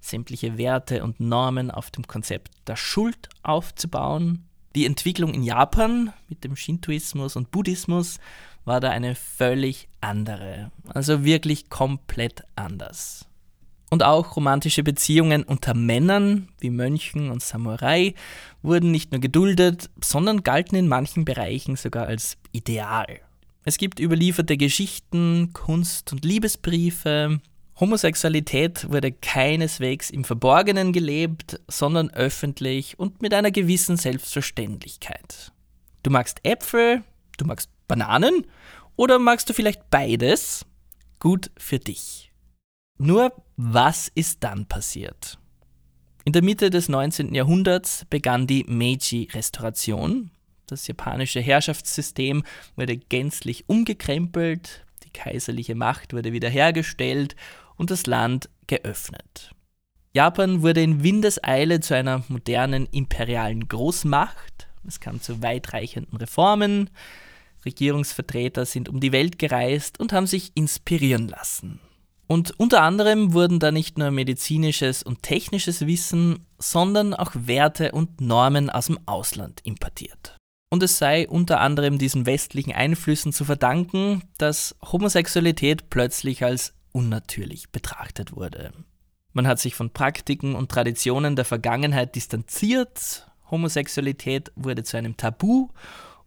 sämtliche 0.00 0.56
Werte 0.56 1.02
und 1.02 1.18
Normen 1.18 1.70
auf 1.70 1.90
dem 1.90 2.06
Konzept 2.06 2.52
der 2.68 2.76
Schuld 2.76 3.28
aufzubauen. 3.42 4.44
Die 4.74 4.86
Entwicklung 4.86 5.32
in 5.32 5.42
Japan 5.42 6.12
mit 6.28 6.42
dem 6.42 6.56
Shintoismus 6.56 7.36
und 7.36 7.50
Buddhismus 7.50 8.18
war 8.64 8.80
da 8.80 8.90
eine 8.90 9.14
völlig 9.14 9.88
andere. 10.00 10.72
Also 10.88 11.24
wirklich 11.24 11.70
komplett 11.70 12.42
anders. 12.56 13.26
Und 13.90 14.02
auch 14.02 14.34
romantische 14.34 14.82
Beziehungen 14.82 15.44
unter 15.44 15.74
Männern 15.74 16.48
wie 16.58 16.70
Mönchen 16.70 17.30
und 17.30 17.42
Samurai 17.42 18.14
wurden 18.62 18.90
nicht 18.90 19.12
nur 19.12 19.20
geduldet, 19.20 19.90
sondern 20.02 20.42
galten 20.42 20.74
in 20.74 20.88
manchen 20.88 21.24
Bereichen 21.24 21.76
sogar 21.76 22.06
als 22.06 22.36
Ideal. 22.50 23.20
Es 23.64 23.78
gibt 23.78 24.00
überlieferte 24.00 24.56
Geschichten, 24.56 25.52
Kunst- 25.52 26.12
und 26.12 26.24
Liebesbriefe. 26.24 27.40
Homosexualität 27.80 28.88
wurde 28.90 29.10
keineswegs 29.10 30.10
im 30.10 30.22
Verborgenen 30.22 30.92
gelebt, 30.92 31.60
sondern 31.66 32.10
öffentlich 32.10 32.98
und 32.98 33.20
mit 33.20 33.34
einer 33.34 33.50
gewissen 33.50 33.96
Selbstverständlichkeit. 33.96 35.52
Du 36.04 36.10
magst 36.10 36.38
Äpfel, 36.44 37.02
du 37.36 37.44
magst 37.46 37.70
Bananen 37.88 38.46
oder 38.94 39.18
magst 39.18 39.48
du 39.48 39.54
vielleicht 39.54 39.90
beides? 39.90 40.64
Gut 41.18 41.50
für 41.56 41.80
dich. 41.80 42.32
Nur 42.98 43.32
was 43.56 44.08
ist 44.14 44.44
dann 44.44 44.66
passiert? 44.66 45.38
In 46.24 46.32
der 46.32 46.42
Mitte 46.42 46.70
des 46.70 46.88
19. 46.88 47.34
Jahrhunderts 47.34 48.06
begann 48.08 48.46
die 48.46 48.64
Meiji-Restauration. 48.68 50.30
Das 50.66 50.86
japanische 50.86 51.40
Herrschaftssystem 51.40 52.44
wurde 52.76 52.96
gänzlich 52.96 53.68
umgekrempelt, 53.68 54.86
die 55.02 55.10
kaiserliche 55.10 55.74
Macht 55.74 56.12
wurde 56.12 56.32
wiederhergestellt 56.32 57.34
und 57.76 57.90
das 57.90 58.06
Land 58.06 58.48
geöffnet. 58.66 59.52
Japan 60.12 60.62
wurde 60.62 60.82
in 60.82 61.02
Windeseile 61.02 61.80
zu 61.80 61.94
einer 61.94 62.22
modernen 62.28 62.86
imperialen 62.86 63.68
Großmacht. 63.68 64.68
Es 64.86 65.00
kam 65.00 65.20
zu 65.20 65.42
weitreichenden 65.42 66.16
Reformen. 66.16 66.90
Regierungsvertreter 67.64 68.66
sind 68.66 68.88
um 68.88 69.00
die 69.00 69.12
Welt 69.12 69.38
gereist 69.38 69.98
und 69.98 70.12
haben 70.12 70.26
sich 70.26 70.52
inspirieren 70.54 71.28
lassen. 71.28 71.80
Und 72.26 72.58
unter 72.58 72.82
anderem 72.82 73.32
wurden 73.32 73.58
da 73.58 73.70
nicht 73.70 73.98
nur 73.98 74.10
medizinisches 74.10 75.02
und 75.02 75.22
technisches 75.22 75.86
Wissen, 75.86 76.46
sondern 76.58 77.12
auch 77.12 77.32
Werte 77.34 77.92
und 77.92 78.20
Normen 78.20 78.70
aus 78.70 78.86
dem 78.86 78.98
Ausland 79.06 79.60
importiert. 79.64 80.38
Und 80.70 80.82
es 80.82 80.98
sei 80.98 81.28
unter 81.28 81.60
anderem 81.60 81.98
diesen 81.98 82.26
westlichen 82.26 82.72
Einflüssen 82.72 83.32
zu 83.32 83.44
verdanken, 83.44 84.22
dass 84.38 84.74
Homosexualität 84.80 85.90
plötzlich 85.90 86.44
als 86.44 86.72
unnatürlich 86.94 87.70
betrachtet 87.70 88.34
wurde. 88.34 88.72
Man 89.32 89.46
hat 89.46 89.58
sich 89.58 89.74
von 89.74 89.90
Praktiken 89.90 90.54
und 90.54 90.70
Traditionen 90.70 91.36
der 91.36 91.44
Vergangenheit 91.44 92.14
distanziert, 92.14 93.26
Homosexualität 93.50 94.52
wurde 94.54 94.84
zu 94.84 94.96
einem 94.96 95.16
Tabu 95.16 95.68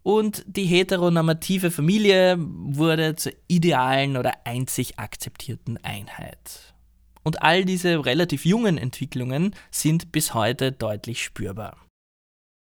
und 0.03 0.43
die 0.47 0.65
heteronormative 0.65 1.71
Familie 1.71 2.37
wurde 2.39 3.15
zur 3.15 3.33
idealen 3.47 4.17
oder 4.17 4.33
einzig 4.45 4.99
akzeptierten 4.99 5.77
Einheit. 5.83 6.73
Und 7.23 7.41
all 7.41 7.65
diese 7.65 8.05
relativ 8.05 8.45
jungen 8.45 8.77
Entwicklungen 8.77 9.53
sind 9.71 10.11
bis 10.11 10.33
heute 10.33 10.71
deutlich 10.71 11.23
spürbar. 11.23 11.77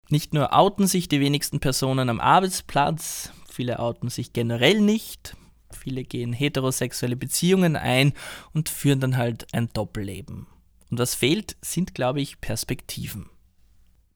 Nicht 0.09 0.33
nur 0.33 0.53
outen 0.53 0.87
sich 0.87 1.07
die 1.07 1.21
wenigsten 1.21 1.59
Personen 1.59 2.09
am 2.09 2.19
Arbeitsplatz, 2.19 3.31
viele 3.49 3.79
outen 3.79 4.09
sich 4.09 4.33
generell 4.33 4.81
nicht, 4.81 5.37
viele 5.75 6.03
gehen 6.03 6.33
heterosexuelle 6.33 7.15
Beziehungen 7.15 7.75
ein 7.75 8.13
und 8.53 8.69
führen 8.69 8.99
dann 8.99 9.17
halt 9.17 9.53
ein 9.53 9.69
Doppelleben. 9.73 10.47
Und 10.89 10.99
was 10.99 11.15
fehlt, 11.15 11.55
sind, 11.61 11.93
glaube 11.93 12.21
ich, 12.21 12.41
Perspektiven. 12.41 13.29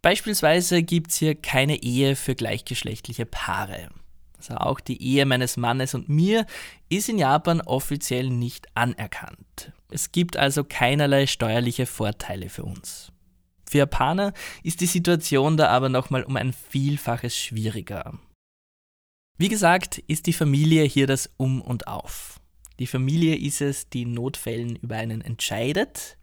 Beispielsweise 0.01 0.83
gibt 0.83 1.11
es 1.11 1.17
hier 1.17 1.35
keine 1.35 1.81
Ehe 1.81 2.15
für 2.15 2.35
gleichgeschlechtliche 2.35 3.25
Paare. 3.25 3.89
Also 4.37 4.55
auch 4.55 4.81
die 4.81 5.01
Ehe 5.01 5.25
meines 5.25 5.55
Mannes 5.55 5.93
und 5.93 6.09
mir 6.09 6.45
ist 6.89 7.07
in 7.07 7.17
Japan 7.17 7.61
offiziell 7.61 8.29
nicht 8.29 8.67
anerkannt. 8.75 9.71
Es 9.89 10.11
gibt 10.11 10.35
also 10.35 10.65
keinerlei 10.65 11.27
steuerliche 11.27 11.85
Vorteile 11.85 12.49
für 12.49 12.63
uns. 12.63 13.13
Für 13.69 13.77
Japaner 13.77 14.33
ist 14.61 14.81
die 14.81 14.87
Situation 14.87 15.55
da 15.55 15.69
aber 15.69 15.87
nochmal 15.87 16.23
um 16.23 16.35
ein 16.35 16.51
Vielfaches 16.51 17.37
schwieriger. 17.37 18.19
Wie 19.37 19.49
gesagt, 19.49 19.97
ist 19.97 20.27
die 20.27 20.33
Familie 20.33 20.83
hier 20.83 21.07
das 21.07 21.29
Um 21.37 21.61
und 21.61 21.87
Auf. 21.87 22.39
Die 22.79 22.87
Familie 22.87 23.35
ist 23.35 23.61
es, 23.61 23.89
die 23.89 24.03
in 24.03 24.13
Notfällen 24.13 24.75
über 24.75 24.95
einen 24.95 25.21
entscheidet. 25.21 26.17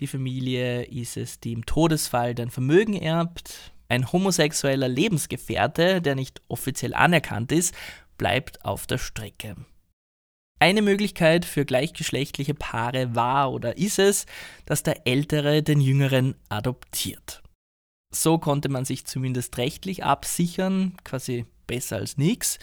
Die 0.00 0.06
Familie 0.06 0.84
ist 0.84 1.16
es, 1.16 1.38
die 1.38 1.52
im 1.52 1.66
Todesfall 1.66 2.34
dein 2.34 2.50
Vermögen 2.50 2.94
erbt. 2.94 3.72
Ein 3.88 4.10
homosexueller 4.12 4.88
Lebensgefährte, 4.88 6.02
der 6.02 6.14
nicht 6.14 6.42
offiziell 6.48 6.94
anerkannt 6.94 7.52
ist, 7.52 7.74
bleibt 8.16 8.64
auf 8.64 8.86
der 8.86 8.98
Strecke. 8.98 9.56
Eine 10.60 10.82
Möglichkeit 10.82 11.44
für 11.44 11.64
gleichgeschlechtliche 11.64 12.54
Paare 12.54 13.14
war 13.14 13.52
oder 13.52 13.78
ist 13.78 14.00
es, 14.00 14.26
dass 14.66 14.82
der 14.82 15.06
Ältere 15.06 15.62
den 15.62 15.80
Jüngeren 15.80 16.34
adoptiert. 16.48 17.42
So 18.12 18.38
konnte 18.38 18.68
man 18.68 18.84
sich 18.84 19.06
zumindest 19.06 19.56
rechtlich 19.58 20.02
absichern, 20.02 20.96
quasi 21.04 21.46
besser 21.68 21.98
als 21.98 22.16
nichts 22.16 22.58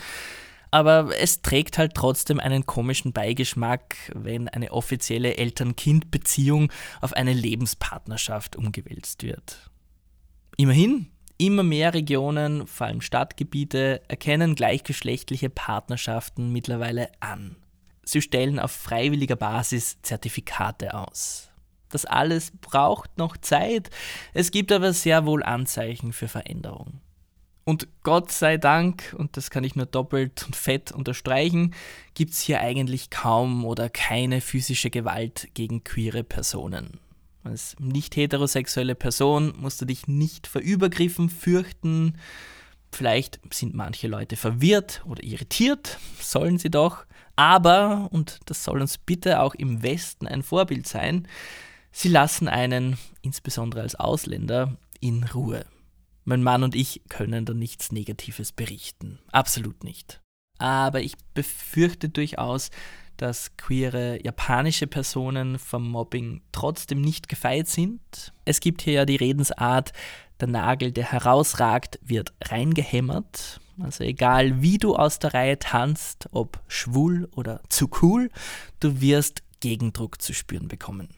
aber 0.76 1.18
es 1.18 1.41
trägt 1.41 1.78
halt 1.78 1.93
trotzdem 1.93 2.38
einen 2.38 2.66
komischen 2.66 3.14
Beigeschmack, 3.14 3.95
wenn 4.14 4.49
eine 4.49 4.74
offizielle 4.74 5.38
Eltern-Kind-Beziehung 5.38 6.70
auf 6.99 7.14
eine 7.14 7.32
Lebenspartnerschaft 7.32 8.58
umgewälzt 8.58 9.24
wird. 9.24 9.70
Immerhin, 10.58 11.08
immer 11.38 11.64
mehr 11.64 11.93
Regionen, 11.93 12.68
vor 12.68 12.88
allem 12.88 12.99
Stadtgebiete, 12.99 14.01
erkennen 14.10 14.53
gleichgeschlechtliche 14.56 15.49
Partnerschaften 15.49 16.51
mittlerweile 16.51 17.10
an. 17.22 17.56
Sie 18.03 18.22
stellen 18.22 18.60
auf 18.60 18.72
freiwilliger 18.72 19.38
Basis 19.38 20.01
Zertifikate 20.01 20.93
aus. 20.93 21.51
Das 21.89 22.03
alles 22.03 22.51
braucht 22.51 23.18
noch 23.18 23.38
Zeit, 23.38 23.91
es 24.34 24.51
gibt 24.51 24.74
aber 24.74 24.91
sehr 24.91 25.26
wohl 25.26 25.41
Anzeichen 25.41 26.12
für 26.12 26.28
Veränderung. 26.28 26.99
Und 27.68 27.88
Gott 28.03 28.32
sei 28.32 28.57
Dank, 28.57 29.16
und 29.18 29.38
das 29.38 29.49
kann 29.49 29.63
ich 29.63 29.76
nur 29.76 29.88
doppelt 29.88 30.43
und 30.45 30.55
fett 30.55 30.91
unterstreichen, 30.91 31.74
gibt 32.13 32.34
es 32.34 32.39
hier 32.39 32.61
eigentlich 32.61 33.09
kaum 33.09 33.66
oder 33.66 33.89
keine 33.89 34.39
physische 34.39 34.91
Gewalt 34.91 35.49
gegen 35.55 35.84
queere 35.84 36.24
Personen. 36.24 36.99
Als 37.43 37.76
nicht 37.80 38.16
heterosexuelle 38.16 38.93
Person 38.93 39.53
musst 39.57 39.82
du 39.82 39.86
dich 39.86 40.07
nicht 40.07 40.45
vor 40.45 40.61
Übergriffen 40.61 41.30
fürchten. 41.30 42.18
Vielleicht 42.91 43.39
sind 43.51 43.74
manche 43.74 44.07
Leute 44.07 44.36
verwirrt 44.36 45.01
oder 45.05 45.24
irritiert, 45.24 45.97
sollen 46.20 46.59
sie 46.59 46.70
doch. 46.70 47.05
Aber, 47.36 48.09
und 48.11 48.39
das 48.45 48.63
soll 48.63 48.80
uns 48.80 48.99
bitte 48.99 49.41
auch 49.41 49.55
im 49.55 49.82
Westen 49.82 50.28
ein 50.28 50.43
Vorbild 50.43 50.88
sein, 50.88 51.28
sie 51.91 52.09
lassen 52.09 52.47
einen, 52.47 52.97
insbesondere 53.24 53.82
als 53.82 53.95
Ausländer, 53.95 54.78
in 54.99 55.24
Ruhe. 55.24 55.66
Mein 56.26 56.41
Mann 56.41 56.63
und 56.63 56.76
ich 56.76 57.01
können 57.07 57.45
da 57.45 57.53
nichts 57.53 57.91
Negatives 57.91 58.51
berichten. 58.51 59.19
Absolut 59.32 59.84
nicht. 59.84 60.21
Aber 60.57 61.01
ich 61.01 61.13
befürchte 61.34 62.09
durchaus, 62.09 62.71
dass 63.17 63.55
queere 63.57 64.19
japanische 64.23 64.88
Personen 64.88 65.59
vom 65.59 65.89
Mobbing 65.89 66.41
trotzdem 66.51 67.01
nicht 67.01 67.30
gefeit 67.30 67.67
sind. 67.67 68.34
Es 68.43 68.59
gibt 68.59 68.82
hier 68.82 68.93
ja 68.93 69.05
die 69.05 69.15
Redensart, 69.15 69.93
der 70.39 70.47
Nagel, 70.47 70.91
der 70.91 71.11
herausragt, 71.11 71.99
wird 72.01 72.34
reingehämmert. 72.43 73.61
Also 73.80 74.03
egal 74.03 74.61
wie 74.61 74.78
du 74.78 74.95
aus 74.95 75.19
der 75.19 75.34
Reihe 75.34 75.59
tanzt, 75.59 76.28
ob 76.32 76.61
schwul 76.67 77.30
oder 77.36 77.61
zu 77.69 77.89
cool, 78.01 78.30
du 78.80 78.99
wirst 78.99 79.43
Gegendruck 79.59 80.21
zu 80.21 80.34
spüren 80.34 80.67
bekommen. 80.67 81.09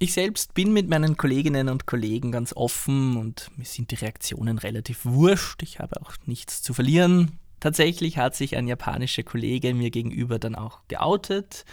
Ich 0.00 0.12
selbst 0.12 0.54
bin 0.54 0.72
mit 0.72 0.88
meinen 0.88 1.16
Kolleginnen 1.16 1.68
und 1.68 1.86
Kollegen 1.86 2.30
ganz 2.30 2.52
offen 2.52 3.16
und 3.16 3.50
mir 3.56 3.64
sind 3.64 3.90
die 3.90 3.96
Reaktionen 3.96 4.58
relativ 4.58 5.04
wurscht. 5.04 5.64
Ich 5.64 5.80
habe 5.80 6.00
auch 6.00 6.12
nichts 6.24 6.62
zu 6.62 6.72
verlieren. 6.72 7.32
Tatsächlich 7.58 8.16
hat 8.16 8.36
sich 8.36 8.56
ein 8.56 8.68
japanischer 8.68 9.24
Kollege 9.24 9.74
mir 9.74 9.90
gegenüber 9.90 10.38
dann 10.38 10.54
auch 10.54 10.82
geoutet 10.86 11.64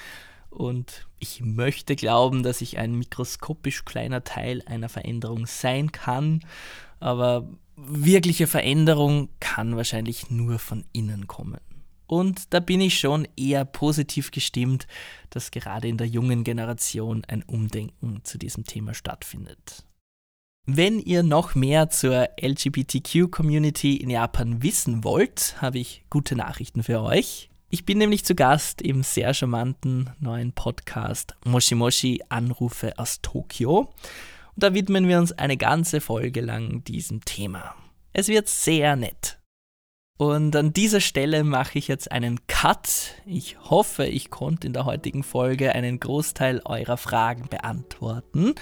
und 0.49 1.05
ich 1.19 1.41
möchte 1.41 1.95
glauben, 1.95 2.41
dass 2.41 2.61
ich 2.61 2.80
ein 2.80 2.95
mikroskopisch 2.95 3.86
kleiner 3.86 4.23
Teil 4.23 4.63
einer 4.65 4.89
Veränderung 4.89 5.45
sein 5.45 5.91
kann, 5.91 6.43
aber 6.99 7.47
wirkliche 7.76 8.47
Veränderung 8.47 9.30
kann 9.39 9.76
wahrscheinlich 9.76 10.32
nur 10.32 10.57
von 10.57 10.84
innen 10.93 11.28
kommen. 11.28 11.59
Und 12.08 12.53
da 12.53 12.60
bin 12.60 12.82
ich 12.82 12.99
schon 12.99 13.28
eher 13.36 13.66
positiv 13.66 14.32
gestimmt, 14.32 14.88
dass 15.30 15.51
gerade 15.51 15.88
in 15.88 15.97
der 15.97 16.08
jungen 16.08 16.43
Generation 16.43 17.24
ein 17.28 17.43
Umdenken 17.43 18.22
zu 18.24 18.38
diesem 18.38 18.64
Thema 18.64 18.93
stattfindet. 18.93 19.86
Wenn 20.68 20.99
ihr 20.99 21.22
noch 21.22 21.53
mehr 21.53 21.89
zur 21.89 22.28
LGBTQ-Community 22.41 23.97
in 23.97 24.10
Japan 24.10 24.64
wissen 24.64 25.03
wollt, 25.03 25.56
habe 25.62 25.78
ich 25.78 26.06
gute 26.10 26.36
Nachrichten 26.36 26.82
für 26.82 27.01
euch. 27.01 27.49
Ich 27.70 27.86
bin 27.86 27.97
nämlich 27.97 28.26
zu 28.26 28.34
Gast 28.34 28.82
im 28.82 29.03
sehr 29.03 29.34
charmanten 29.34 30.10
neuen 30.20 30.53
Podcast 30.53 31.36
Moshimoshi 31.45 32.22
Anrufe 32.30 32.97
aus 32.97 33.22
Tokio. 33.22 33.93
Und 34.56 34.64
da 34.64 34.74
widmen 34.74 35.08
wir 35.08 35.20
uns 35.20 35.34
eine 35.34 35.58
ganze 35.58 36.01
Folge 36.01 36.41
lang 36.41 36.84
diesem 36.84 37.24
Thema. 37.26 37.76
Es 38.14 38.28
wird 38.28 38.47
sehr 38.47 38.95
nett. 38.95 39.38
Und 40.18 40.55
an 40.55 40.72
dieser 40.72 41.01
Stelle 41.01 41.43
mache 41.43 41.78
ich 41.78 41.89
jetzt 41.89 42.09
einen 42.11 42.39
Cut. 42.47 43.16
Ich 43.26 43.57
hoffe, 43.70 44.05
ich 44.05 44.30
konnte 44.30 44.66
in 44.66 44.72
der 44.72 44.86
heutigen 44.86 45.24
Folge 45.24 45.76
einen 45.76 45.99
Großteil 45.99 46.61
eurer 46.63 46.95
Fragen 46.95 47.49
beantworten. 47.49 48.55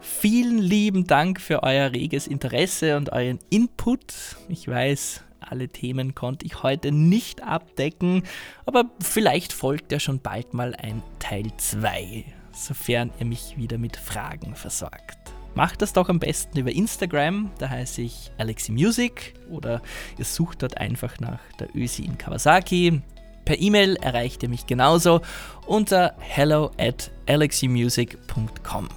Vielen 0.00 0.58
lieben 0.58 1.06
Dank 1.06 1.40
für 1.40 1.62
euer 1.62 1.92
reges 1.92 2.26
Interesse 2.26 2.96
und 2.96 3.12
euren 3.12 3.38
Input. 3.50 4.36
Ich 4.48 4.66
weiß, 4.66 5.22
alle 5.38 5.68
Themen 5.68 6.16
konnte 6.16 6.44
ich 6.46 6.64
heute 6.64 6.90
nicht 6.90 7.42
abdecken, 7.44 8.24
aber 8.66 8.90
vielleicht 9.00 9.52
folgt 9.52 9.92
ja 9.92 10.00
schon 10.00 10.20
bald 10.20 10.54
mal 10.54 10.74
ein 10.74 11.02
Teil 11.20 11.52
2, 11.56 12.24
sofern 12.52 13.12
ihr 13.20 13.26
mich 13.26 13.56
wieder 13.56 13.78
mit 13.78 13.96
Fragen 13.96 14.56
versorgt. 14.56 15.19
Macht 15.54 15.82
das 15.82 15.92
doch 15.92 16.08
am 16.08 16.20
besten 16.20 16.58
über 16.58 16.70
Instagram, 16.70 17.50
da 17.58 17.68
heiße 17.68 18.02
ich 18.02 18.30
Alexi 18.38 18.72
Music 18.72 19.34
oder 19.50 19.82
ihr 20.18 20.24
sucht 20.24 20.62
dort 20.62 20.78
einfach 20.78 21.18
nach 21.18 21.40
der 21.58 21.74
Ösi 21.74 22.04
in 22.04 22.16
Kawasaki. 22.18 23.02
Per 23.44 23.58
E-Mail 23.58 23.96
erreicht 23.96 24.42
ihr 24.42 24.48
mich 24.48 24.66
genauso 24.66 25.22
unter 25.66 26.14
hello 26.18 26.70
at 26.78 27.10
aleximusic.com. 27.26 28.88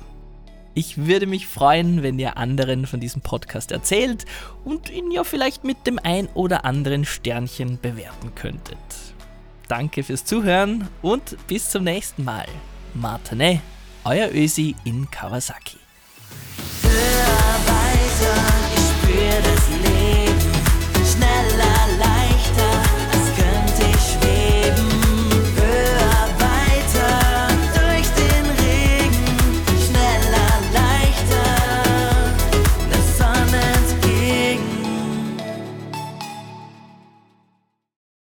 Ich 0.76 1.06
würde 1.06 1.28
mich 1.28 1.48
freuen, 1.48 2.02
wenn 2.02 2.18
ihr 2.18 2.38
anderen 2.38 2.88
von 2.88 3.00
diesem 3.00 3.22
Podcast 3.22 3.72
erzählt 3.72 4.26
und 4.64 4.90
ihn 4.90 5.12
ja 5.12 5.24
vielleicht 5.24 5.64
mit 5.64 5.86
dem 5.86 6.00
ein 6.00 6.28
oder 6.34 6.66
anderen 6.66 7.06
Sternchen 7.06 7.80
bewerten 7.80 8.34
könntet. 8.36 8.78
Danke 9.68 10.04
fürs 10.04 10.26
Zuhören 10.26 10.88
und 11.02 11.38
bis 11.48 11.70
zum 11.70 11.84
nächsten 11.84 12.24
Mal. 12.24 12.48
Matane, 12.94 13.62
euer 14.04 14.30
Ösi 14.34 14.76
in 14.84 15.10
Kawasaki. 15.10 15.83
Hör 16.82 17.54
weiter, 17.68 18.36
ich 18.76 19.12
spür 19.12 19.42
das 19.42 19.92
Leben. 19.92 20.23